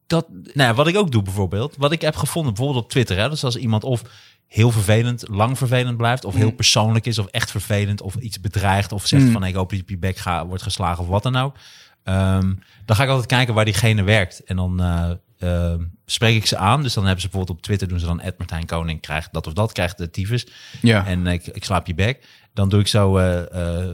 [0.07, 3.17] dat, Nou, ja, wat ik ook doe bijvoorbeeld, wat ik heb gevonden bijvoorbeeld op Twitter.
[3.17, 4.01] Hè, dus als iemand of
[4.47, 6.55] heel vervelend, lang vervelend blijft, of heel Mm.
[6.55, 9.31] persoonlijk is, of echt vervelend, of iets bedreigt, of zegt Mm.
[9.31, 11.55] van ik hoop dat je bek ga, wordt geslagen of wat dan ook.
[12.03, 12.53] Ehm,
[12.85, 14.43] dan ga ik altijd kijken waar diegene werkt.
[14.43, 16.81] En dan eh, ehm, spreek ik ze aan.
[16.83, 19.47] Dus dan hebben ze bijvoorbeeld op Twitter doen ze dan Ed Martijn Koning krijgt dat
[19.47, 20.47] of dat, krijgt de tyfus.
[20.81, 21.05] ja.
[21.05, 22.27] En ik, ik slaap je bek.
[22.53, 23.93] Dan doe ik zo, eh, eh,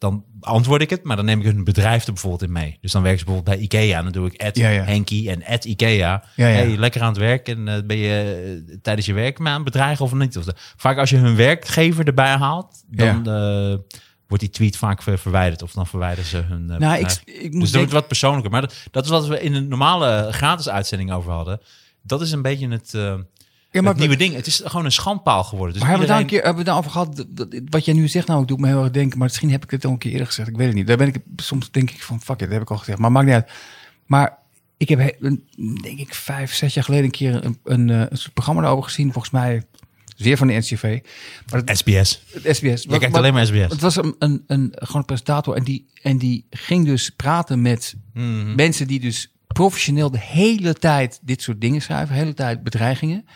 [0.00, 2.78] dan antwoord ik het, maar dan neem ik hun bedrijf er bijvoorbeeld in mee.
[2.80, 3.96] Dus dan werken ze bijvoorbeeld bij Ikea.
[3.98, 4.82] En dan doe ik Ed Ja, ja.
[4.82, 6.24] Henkie en Ed Ikea.
[6.36, 6.46] Ja.
[6.46, 7.48] Hey, lekker aan het werk.
[7.48, 10.36] En eh, ben je eh, tijdens je werk maar aan het bedreigen of niet?
[10.36, 13.78] Of de- vaak als je hun werkgever erbij haalt, dan eh,
[14.26, 15.62] wordt die tweet vaak ver- verwijderd.
[15.62, 18.50] Of dan verwijderen ze hun nou, ik, ik Dus moet dat wordt denken, wat persoonlijker.
[18.50, 21.60] Maar dat, dat is wat we in een normale gratis uitzending over hadden.
[22.02, 22.94] Dat is een beetje het,
[23.70, 24.34] ja, maar, het nieuwe ding.
[24.34, 25.72] Het is gewoon een schandpaal geworden.
[25.72, 27.16] Dus maar hebben we daar een keer hebben we over gehad?
[27.16, 29.50] dat- dat- wat jij nu zegt, nou, ik doe me heel erg denken, maar misschien
[29.50, 30.48] heb ik het al een keer eerder gezegd.
[30.48, 30.86] Ik weet het niet.
[30.86, 32.98] Daar ben ik soms denk ik van, fuck it, dat heb ik al gezegd.
[32.98, 33.50] Maar maakt niet uit.
[34.06, 34.38] Maar
[34.76, 34.98] ik heb,
[35.82, 38.84] denk ik, vijf, zes jaar geleden een keer een, een, eh, een soort programma daarover
[38.84, 39.12] gezien.
[39.12, 39.62] Volgens mij
[40.16, 40.98] zeer van de NCV.
[41.50, 42.22] Maar het, SBS.
[42.32, 42.82] het SBS.
[42.82, 43.72] Je kijkt alleen maar SBS.
[43.72, 47.62] Het was een, een, een, gewoon een presentator en die, en die ging dus praten
[47.62, 48.54] met Mhm.
[48.54, 53.26] mensen die dus professioneel de hele tijd dit soort dingen schrijven, de hele tijd bedreigingen.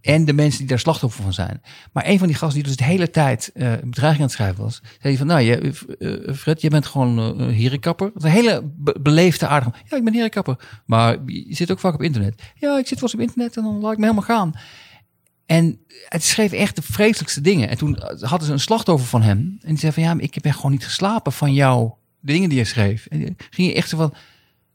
[0.00, 1.62] En de mensen die daar slachtoffer van zijn.
[1.92, 4.62] Maar een van die gasten die dus de hele tijd een bedreiging aan het schrijven
[4.62, 5.56] was, zei van, nou, je,
[5.98, 8.10] eh, Fred, je bent gewoon een herenkapper.
[8.14, 9.72] Een hele be- beleefde, aardige.
[9.88, 10.56] Ja, ik ben herenkapper.
[10.86, 12.42] Maar je zit ook vaak op internet.
[12.54, 14.52] Ja, ik zit wel op internet en dan laat ik me helemaal gaan.
[15.46, 15.78] En
[16.08, 17.68] het schreef echt de vreselijkste dingen.
[17.68, 19.38] En toen hadden ze een slachtoffer van hem.
[19.60, 22.58] En die zei van, ja, ik heb echt gewoon niet geslapen van jou, dingen die
[22.58, 23.06] je schreef.
[23.06, 24.14] En ging je echt zo van,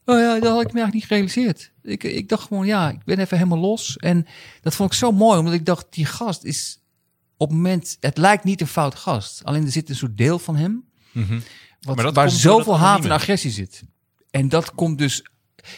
[0.08, 1.72] Oh ja, dat had ik me eigenlijk niet gerealiseerd.
[1.82, 3.96] Ik, ik dacht gewoon, ja, ik ben even helemaal los.
[3.96, 4.26] En
[4.60, 6.78] dat vond ik zo mooi, omdat ik dacht, die gast is
[7.36, 7.96] op het moment...
[8.00, 9.44] Het lijkt niet een fout gast.
[9.44, 10.84] Alleen er zit een soort deel van hem...
[11.80, 13.82] Wat, Maar waar zoveel haat en agressie zit.
[14.30, 15.24] En dat komt dus...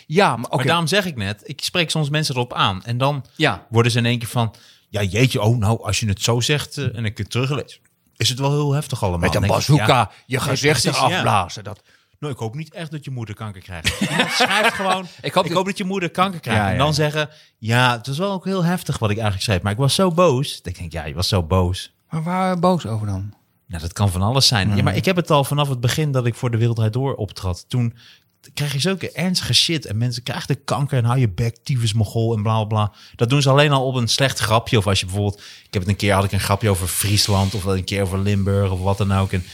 [0.06, 0.56] Ja, maar oké.
[0.56, 2.84] Maar daarom zeg ik net, ik spreek soms mensen erop aan.
[2.84, 3.66] En dan Ja.
[3.70, 4.54] worden ze in één keer van...
[4.88, 7.80] Ja, jeetje, oh nou, als je het zo zegt eh, en ik het teruglees...
[8.16, 9.20] is het wel heel heftig allemaal.
[9.30, 10.90] Met een bazooka ja, je precies, ja.
[10.90, 11.64] afblazen.
[11.64, 11.82] Dat,
[12.18, 14.00] Nou, ik hoop niet echt dat je moeder kanker krijgt.
[14.10, 16.60] Iemand schrijft gewoon, Ik ik hoop hoop, dat- je moeder kanker krijgt.
[16.62, 16.92] Ja, En dan ja.
[16.92, 19.62] zeggen, ja, het was wel ook heel heftig wat ik eigenlijk schreef.
[19.62, 20.60] Maar ik was zo boos.
[20.62, 21.92] Ik denk, ja, je was zo boos.
[22.10, 23.34] maar waar boos over dan?
[23.66, 24.76] Nou, dat kan van alles zijn.
[24.76, 27.14] Ja, maar ik heb het al vanaf het begin dat ik voor de Wereldrijd Door
[27.14, 27.64] optrad.
[27.68, 27.94] Toen
[28.54, 29.86] krijg je zulke ernstige shit.
[29.86, 32.92] En mensen krijgen de kanker en hou je bek, tyfus mogol en bla bla.
[33.16, 34.78] Dat doen ze alleen al op een slecht grapje.
[34.78, 35.38] Of als je bijvoorbeeld...
[35.40, 37.54] Ik heb het een keer, had ik een grapje over Friesland.
[37.54, 39.32] Of een keer over Limburg of wat dan ook.
[39.32, 39.44] En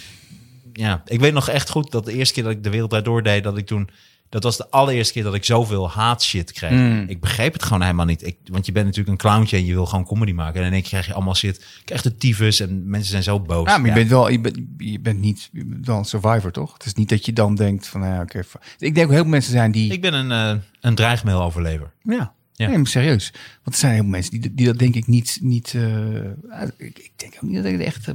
[0.76, 3.22] ja, ik weet nog echt goed dat de eerste keer dat ik de Wereldrijd Door
[3.22, 3.44] deed...
[3.44, 3.88] dat ik toen...
[4.28, 6.70] Dat was de allereerste keer dat ik zoveel haatshit kreeg.
[6.70, 7.04] Mm.
[7.08, 8.26] Ik begreep het gewoon helemaal niet.
[8.26, 10.60] Ik, want je bent natuurlijk een clowntje en je wil gewoon comedy maken.
[10.60, 11.56] En in één keer krijg je allemaal shit.
[11.78, 13.68] Je krijgt de tyfus en mensen zijn zo boos.
[13.70, 13.94] Ja, maar je Ja.
[13.94, 16.72] bent wel, je bent, je bent niet je bent wel een survivor, toch?
[16.72, 18.38] Het is niet dat je dan denkt van, nou ja, oké.
[18.78, 21.92] ik denk ook heel veel mensen zijn die, Ik ben een, eh een dreigmail-overlever.
[22.02, 22.68] ja, Ja.
[22.68, 23.30] Nee, maar serieus.
[23.62, 25.74] Want er zijn heel veel mensen die, die dat denk ik niet, niet.
[25.74, 28.08] eh, ik, ik denk ook niet dat ik het echt.
[28.08, 28.14] eh,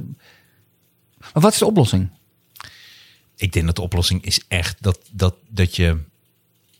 [1.32, 2.10] maar wat is de oplossing?
[3.40, 5.98] Ik denk dat de oplossing is echt dat, dat, dat je...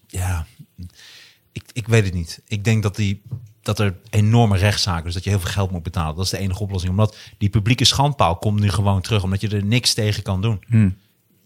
[0.07, 0.47] Ja,
[1.53, 2.43] ik, ik weet het niet.
[2.47, 3.23] Ik denk dat, die,
[3.63, 5.05] dat er enorme rechtszaken...
[5.05, 6.17] dus dat je heel veel geld moet betalen.
[6.17, 6.93] Dat is de enige oplossing.
[6.93, 9.23] Omdat die publieke schandpaal komt nu gewoon terug.
[9.23, 10.65] Omdat je er niks tegen kan doen.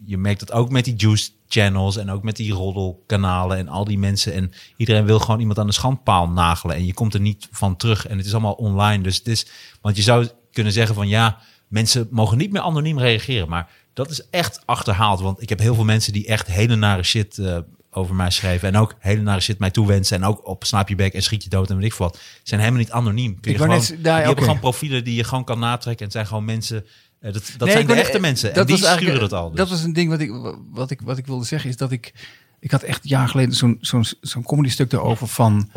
[0.05, 1.97] Je merkt dat ook met die juice channels...
[1.97, 4.33] en ook met die roddelkanalen en al die mensen.
[4.33, 6.77] En iedereen wil gewoon iemand aan de schandpaal nagelen.
[6.77, 8.07] En je komt er niet van terug.
[8.07, 9.03] En het is allemaal online.
[9.03, 9.47] Dus het is...
[9.81, 11.09] Want je zou kunnen zeggen van...
[11.09, 11.41] ja,
[11.75, 13.49] mensen mogen niet meer anoniem reageren.
[13.49, 15.21] Maar dat is echt achterhaald.
[15.21, 17.59] Want ik heb heel veel mensen die echt hele nare shit eh,
[17.91, 18.69] over mij schrijven.
[18.69, 20.17] En ook hele nare shit mij toewensen.
[20.17, 22.19] En ook op je bek en schiet je dood en weet ik wat.
[22.43, 23.41] Zijn helemaal niet anoniem.
[23.41, 24.43] Kun je Ik wou gewoon, net- die daar- hebben oké.
[24.45, 25.99] gewoon profielen die je gewoon kan natrekken.
[25.99, 26.85] En het zijn gewoon mensen...
[27.21, 28.55] eh, dat dat Nee, zijn de echte mensen.
[28.55, 29.49] En die sturen dat al.
[29.49, 29.59] Dus.
[29.59, 30.31] Dat was een ding wat ik,
[30.71, 32.13] wat ik, wat ik wilde zeggen, is dat ik.
[32.61, 35.71] Ik had echt jaren geleden zo'n zo'n zo'n comedy stuk erover van.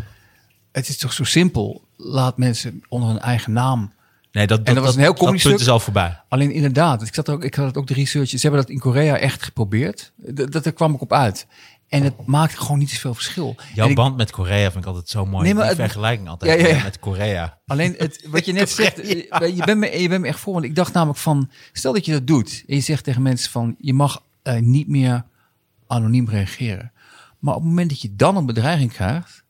[0.72, 1.88] Het is toch zo simpel.
[1.98, 3.94] Laat mensen onder hun eigen naam.
[4.38, 6.22] Nee, dat, dat was een heel dat punt is al voorbij.
[6.30, 8.30] Alleen inderdaad, ik zat ook, ik had het ook de research.
[8.30, 10.12] Ze hebben dat in Korea echt geprobeerd.
[10.16, 11.48] Dat, dat daar kwam ik op uit.
[11.88, 13.56] En het maakt gewoon niet zoveel verschil.
[13.74, 15.44] Jouw En ik- band met Korea vind ik altijd zo mooi.
[15.44, 16.84] Nee, maar Die het- vergelijking altijd Ja, ja, ja.
[16.84, 17.58] met Korea.
[17.68, 20.54] Alleen het, wat je net zegt, eh, je bent, me, je bent me echt voor.
[20.54, 22.64] Want ik dacht namelijk van, stel dat je dat doet.
[22.68, 25.26] En je zegt tegen mensen van, je mag eh, niet meer
[25.88, 26.92] anoniem reageren.
[27.40, 29.44] Maar op het moment dat je dan een bedreiging krijgt,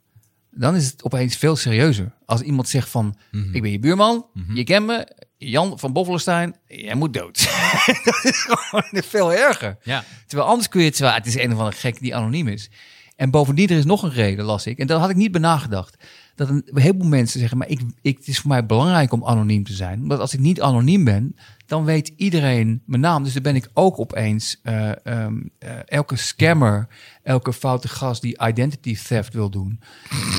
[0.60, 2.12] dan is het opeens veel serieuzer.
[2.26, 3.56] Als iemand zegt van, Mhm.
[3.56, 7.38] ik ben je buurman, je kent me, Jan van Boffelstein, jij moet dood.
[8.04, 9.78] dat is gewoon veel erger.
[9.84, 10.04] Ja.
[10.28, 12.70] Terwijl anders kun je het, het is een of andere gek die anoniem is.
[13.16, 14.78] En bovendien, er is nog een reden, las ik.
[14.80, 15.98] En dat had ik niet bij nagedacht.
[16.36, 19.64] Dat een heleboel mensen zeggen, maar ik, ik, het is voor mij belangrijk om anoniem
[19.64, 20.02] te zijn.
[20.02, 21.36] Omdat als ik niet anoniem ben,
[21.66, 23.24] dan weet iedereen mijn naam.
[23.24, 26.88] Dus dan ben ik ook opeens eh, ehm, eh, elke scammer,
[27.28, 29.80] elke foute gast die identity theft wil doen.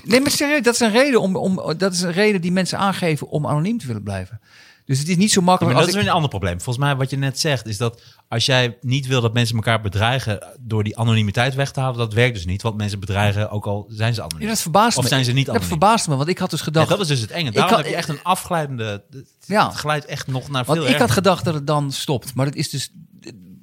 [0.05, 2.79] Nee, maar serieus, dat is een reden, om, om, dat is een reden die mensen
[2.79, 4.41] aangeven om anoniem te willen blijven.
[4.85, 6.07] Dus het is niet zo Ja, makkelijk maar dat is ik...
[6.07, 6.61] een ander probleem.
[6.61, 9.81] Volgens mij wat je net zegt is dat als jij niet wil dat mensen elkaar
[9.81, 12.63] bedreigen door die anonimiteit weg te halen, dat werkt dus niet.
[12.63, 14.43] Want mensen bedreigen ook al zijn ze anoniem.
[14.43, 15.09] Ja, dat verbaast of me.
[15.09, 15.69] zijn ze niet Dat anoniem.
[15.71, 16.89] verbaast me, want ik had dus Ja, gedacht...
[16.89, 17.51] dat is dus het enge.
[17.51, 19.05] Daarom had- heb je echt een afglijdende...
[19.11, 19.71] Het Ja.
[19.71, 22.35] glijdt echt nog naar veel Want ik had gedacht dat het dan stopt.
[22.35, 22.93] Maar dat is dus.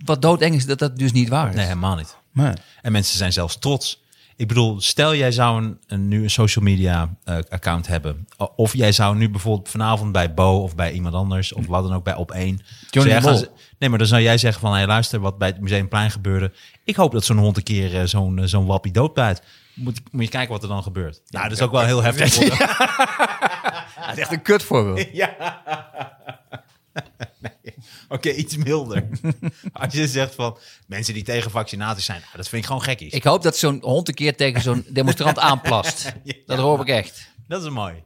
[0.05, 1.55] Wat doodeng is, dat dat dus niet waar is.
[1.55, 2.15] Nee, helemaal niet.
[2.36, 2.53] Nee.
[2.81, 4.03] En mensen zijn zelfs trots.
[4.38, 8.27] Ik bedoel, stel jij zou een, een, nu een social media eh, account hebben.
[8.55, 11.53] Of jij zou nu bijvoorbeeld vanavond bij Bo of bij iemand anders...
[11.53, 12.17] of wat dan ook bij Op1...
[12.27, 12.59] Johnny
[12.89, 13.39] zou jij gaan Mol.
[13.39, 13.45] z-
[13.79, 14.73] Nee, maar dan zou jij zeggen van...
[14.73, 16.51] Hey, luister, wat bij het Museumplein gebeurde.
[16.83, 19.41] Ik hoop dat zo'n hond een keer eh, zo'n eh, zo'n wappie doodbijt.
[19.73, 21.21] Moet, moet je kijken wat er dan gebeurt.
[21.27, 22.36] Nou, dat is ook wel heel heftig.
[22.36, 22.57] worden.
[24.07, 25.07] Dat is echt een kut voorbeeld.
[28.09, 29.07] Oké, iets milder.
[29.73, 30.57] Als je zegt van...
[30.87, 32.19] mensen die tegen vaccinaties zijn...
[32.19, 33.13] nou, dat vind ik gewoon gekkies.
[33.13, 36.13] Ik hoop dat zo'n hond een keer tegen zo'n demonstrant aanplast.
[36.45, 37.27] Dat hoop ik echt.
[37.47, 38.03] Dat is mooi.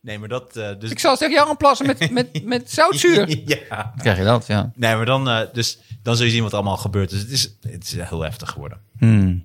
[0.00, 0.56] Nee, maar dat...
[0.56, 0.90] eh, dus...
[0.90, 3.48] Ik zal tegen jou aanplassen met, met, met zoutzuur.
[3.48, 3.92] ja.
[3.96, 4.72] Krijg je dat, ja.
[4.74, 7.10] Nee, maar dan, eh, dus, dan zul je zien wat er allemaal gebeurt.
[7.10, 8.80] Dus het is, het is heel heftig geworden.
[8.98, 9.42] Hmm.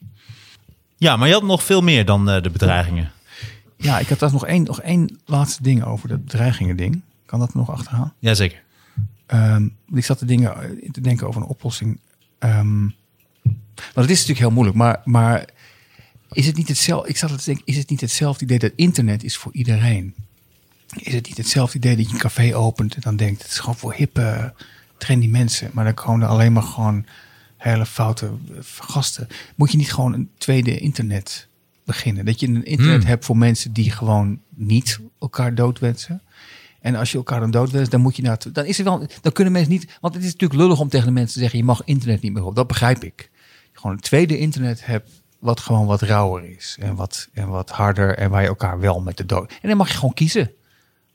[0.97, 3.11] Ja, maar je had nog veel meer dan eh, de bedreigingen.
[3.77, 6.09] Ja, ik had daar nog één, nog één laatste ding over.
[6.09, 7.01] Dat bedreigingen ding.
[7.25, 8.13] Kan dat nog achteraan?
[8.19, 8.62] Jazeker.
[9.25, 11.99] Ehm, ik zat te, dingen, eh, te denken over een oplossing.
[12.39, 12.87] Ehm
[13.73, 15.45] want het is natuurlijk heel moeilijk, maar, maar
[16.31, 17.09] is het niet hetzelfde?
[17.09, 20.15] Ik zat te denken, is het niet hetzelfde idee dat internet is voor iedereen?
[20.97, 23.59] Is het niet hetzelfde idee dat je een café opent en dan denkt, het is
[23.59, 24.53] gewoon voor hippe,
[24.97, 27.05] trendy mensen, maar dan komen er alleen maar gewoon
[27.57, 29.27] hele foute eh, gasten.
[29.55, 31.47] Moet je niet gewoon een tweede internet
[31.85, 32.25] beginnen?
[32.25, 33.09] Dat je een internet Hmm.
[33.09, 36.21] hebt voor mensen die gewoon niet elkaar doodwensen.
[36.83, 39.07] En als je elkaar dan doodwenst, dan moet je naar het- dan is er wel,
[39.21, 41.59] dan kunnen mensen niet, want het is natuurlijk lullig om tegen de mensen te zeggen,
[41.59, 42.55] je mag internet niet meer op.
[42.55, 43.29] Dat begrijp ik.
[43.73, 45.09] Gewoon een tweede internet hebt,
[45.39, 48.99] wat gewoon wat rauwer is en wat, en wat harder en waar je elkaar wel
[49.01, 49.51] met de dood.
[49.61, 50.51] En dan mag je gewoon kiezen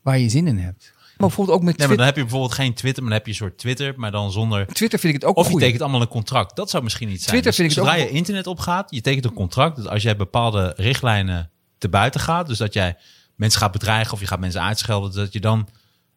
[0.03, 0.93] waar je zin in hebt.
[0.97, 2.07] Maar bijvoorbeeld ook met Nee, maar dan Twitter.
[2.07, 4.67] heb je bijvoorbeeld geen Twitter, maar dan heb je een soort Twitter, maar dan zonder...
[4.67, 5.65] Twitter vind ik het ook Of je goeie.
[5.65, 6.57] tekent allemaal een contract.
[6.57, 7.29] Dat zou misschien niet zijn.
[7.31, 9.77] Twitter Dus vind ik het zodra ook je internet opgaat, je tekent een contract.
[9.77, 12.97] Dat als jij bepaalde richtlijnen te buiten gaat, dus dat jij
[13.39, 15.69] mensen gaat bedreigen of je gaat mensen uitschelden, dat je dan...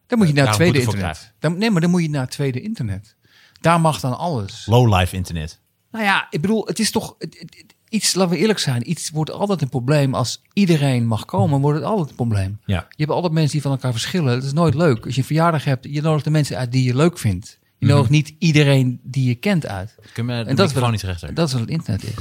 [0.06, 1.32] Dan moet je naar het Daarom tweede internet.
[1.38, 3.16] Dan, nee, maar dan moet je naar het tweede internet.
[3.60, 4.66] Daar mag dan alles.
[4.66, 5.60] Low-life internet.
[5.90, 8.90] Nou ja, ik bedoel, het is toch het- het- het- iets, laten we eerlijk zijn,
[8.90, 10.14] iets wordt altijd een probleem.
[10.14, 12.58] Als iedereen mag komen, wordt het altijd een probleem.
[12.64, 12.86] Ja.
[12.88, 14.34] Je hebt altijd mensen die van elkaar verschillen.
[14.34, 15.04] Dat is nooit leuk.
[15.04, 17.58] Als je een verjaardag hebt, je nodigt de mensen uit die je leuk vindt.
[17.78, 17.94] Je Mhm.
[17.94, 19.94] nodigt niet iedereen die je kent uit.
[20.12, 21.34] Kun je En dat is, gewoon niet rechter.
[21.34, 22.14] dat is wat het internet is.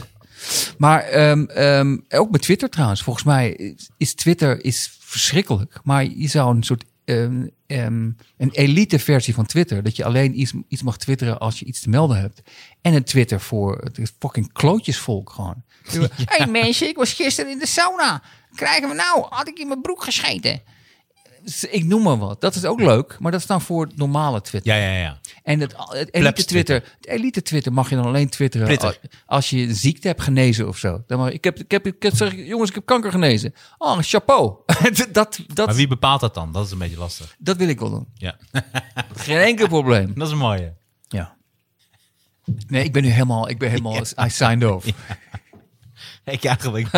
[0.77, 3.01] Maar ehm, ehm, ook met Twitter trouwens.
[3.03, 5.79] Volgens mij is- Twitter is verschrikkelijk.
[5.83, 8.15] Maar je zou een soort ehm, een
[8.51, 9.83] elite versie van Twitter.
[9.83, 12.41] Dat je alleen iets, iets mag twitteren als je iets te melden hebt.
[12.81, 15.63] En een Twitter voor het fucking klootjesvolk gewoon.
[16.25, 18.21] hey mensen, ik was gisteren in de sauna.
[18.55, 19.25] Krijgen we nou?
[19.29, 20.61] Had ik in mijn broek gescheten?
[21.71, 22.41] Ik noem maar wat.
[22.41, 23.17] Dat is ook leuk.
[23.19, 24.75] Maar dat is dan voor het normale Twitter.
[24.75, 25.19] Ja, ja, ja.
[25.43, 28.97] En het, het elite Twitter, het elite Twitter mag je dan alleen twitteren Twitter.
[29.25, 31.03] als, je een ziekte hebt genezen of zo.
[31.07, 33.53] Dan mag, ik, heb, ik, heb, ik heb, zeg, jongens, ik heb kanker genezen.
[33.77, 34.55] Oh, chapeau.
[35.11, 36.51] dat, dat, Maar wie bepaalt dat dan?
[36.51, 37.35] Dat is een beetje lastig.
[37.39, 38.07] dat wil ik wel doen.
[38.13, 38.37] Ja,
[39.15, 40.13] Geen enkel probleem.
[40.15, 40.73] dat is een mooie.
[41.07, 41.35] Ja.
[42.67, 44.87] Nee, ik ben nu helemaal, ik ben helemaal, I signed off.
[46.25, 46.91] Ik eigenlijk.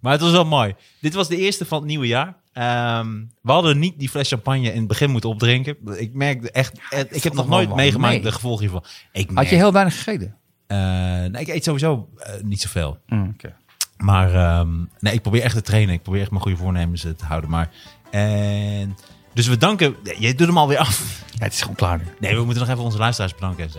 [0.00, 0.74] maar het was wel mooi.
[1.00, 2.36] Dit was de eerste van het nieuwe jaar.
[2.58, 5.76] Ehm, we hadden niet die fles champagne in het begin moeten opdrinken.
[5.96, 6.78] Ik merkte echt,
[7.10, 8.22] ik heb nog nooit meegemaakt mee.
[8.22, 8.84] de gevolgen hiervan.
[9.12, 10.36] Ik Had je heel weinig gegeten?
[10.66, 12.98] eh, nee, ik eet sowieso eh, niet zoveel.
[13.06, 13.36] Mm,
[13.96, 14.68] Maar ehm,
[15.00, 15.94] nee, ik probeer echt te trainen.
[15.94, 17.50] Ik probeer echt mijn goede voornemens eh, te houden.
[17.50, 17.70] Maar,
[18.10, 18.96] en,
[19.34, 19.96] dus we danken.
[20.18, 21.22] Je doet hem alweer af.
[21.38, 22.04] Ja, het is gewoon klaar nu.
[22.20, 23.64] Nee, we moeten nog even onze luisteraars bedanken.
[23.64, 23.78] En zo.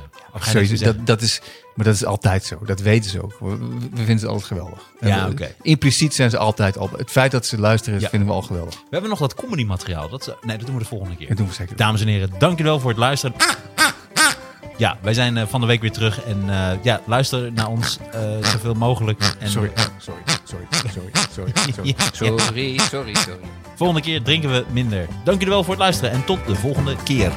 [0.54, 1.42] Meer dat, dat is,
[1.80, 2.60] maar dat is altijd zo.
[2.66, 3.36] Dat weten ze ook.
[3.40, 3.58] We,
[3.92, 4.80] we vinden ze altijd geweldig.
[5.00, 5.56] Ja, we- oké.
[5.62, 6.90] Impliciet zijn ze altijd al.
[6.98, 8.10] Het feit dat ze luisteren, Ja.
[8.10, 8.74] vinden we al geweldig.
[8.76, 10.10] We hebben nog dat comedy materiaal.
[10.10, 11.28] Dat, is- nee, dat doen we de volgende keer.
[11.28, 11.76] Dat doen we zeker.
[11.76, 13.36] Dames en heren, dankjewel voor het luisteren.
[14.78, 16.22] Ja, wij zijn eh, van de week weer terug.
[16.24, 19.36] En eh, ja, luister naar ons eh, zoveel mogelijk.
[19.40, 21.96] En Sorry, sorry, sorry, sorry, sorry, sorry, sorry.
[21.98, 22.04] Ja.
[22.14, 23.40] Sorry, sorry, sorry.
[23.76, 25.08] volgende keer drinken we minder.
[25.24, 27.32] Dank jullie wel voor het luisteren en tot de volgende keer.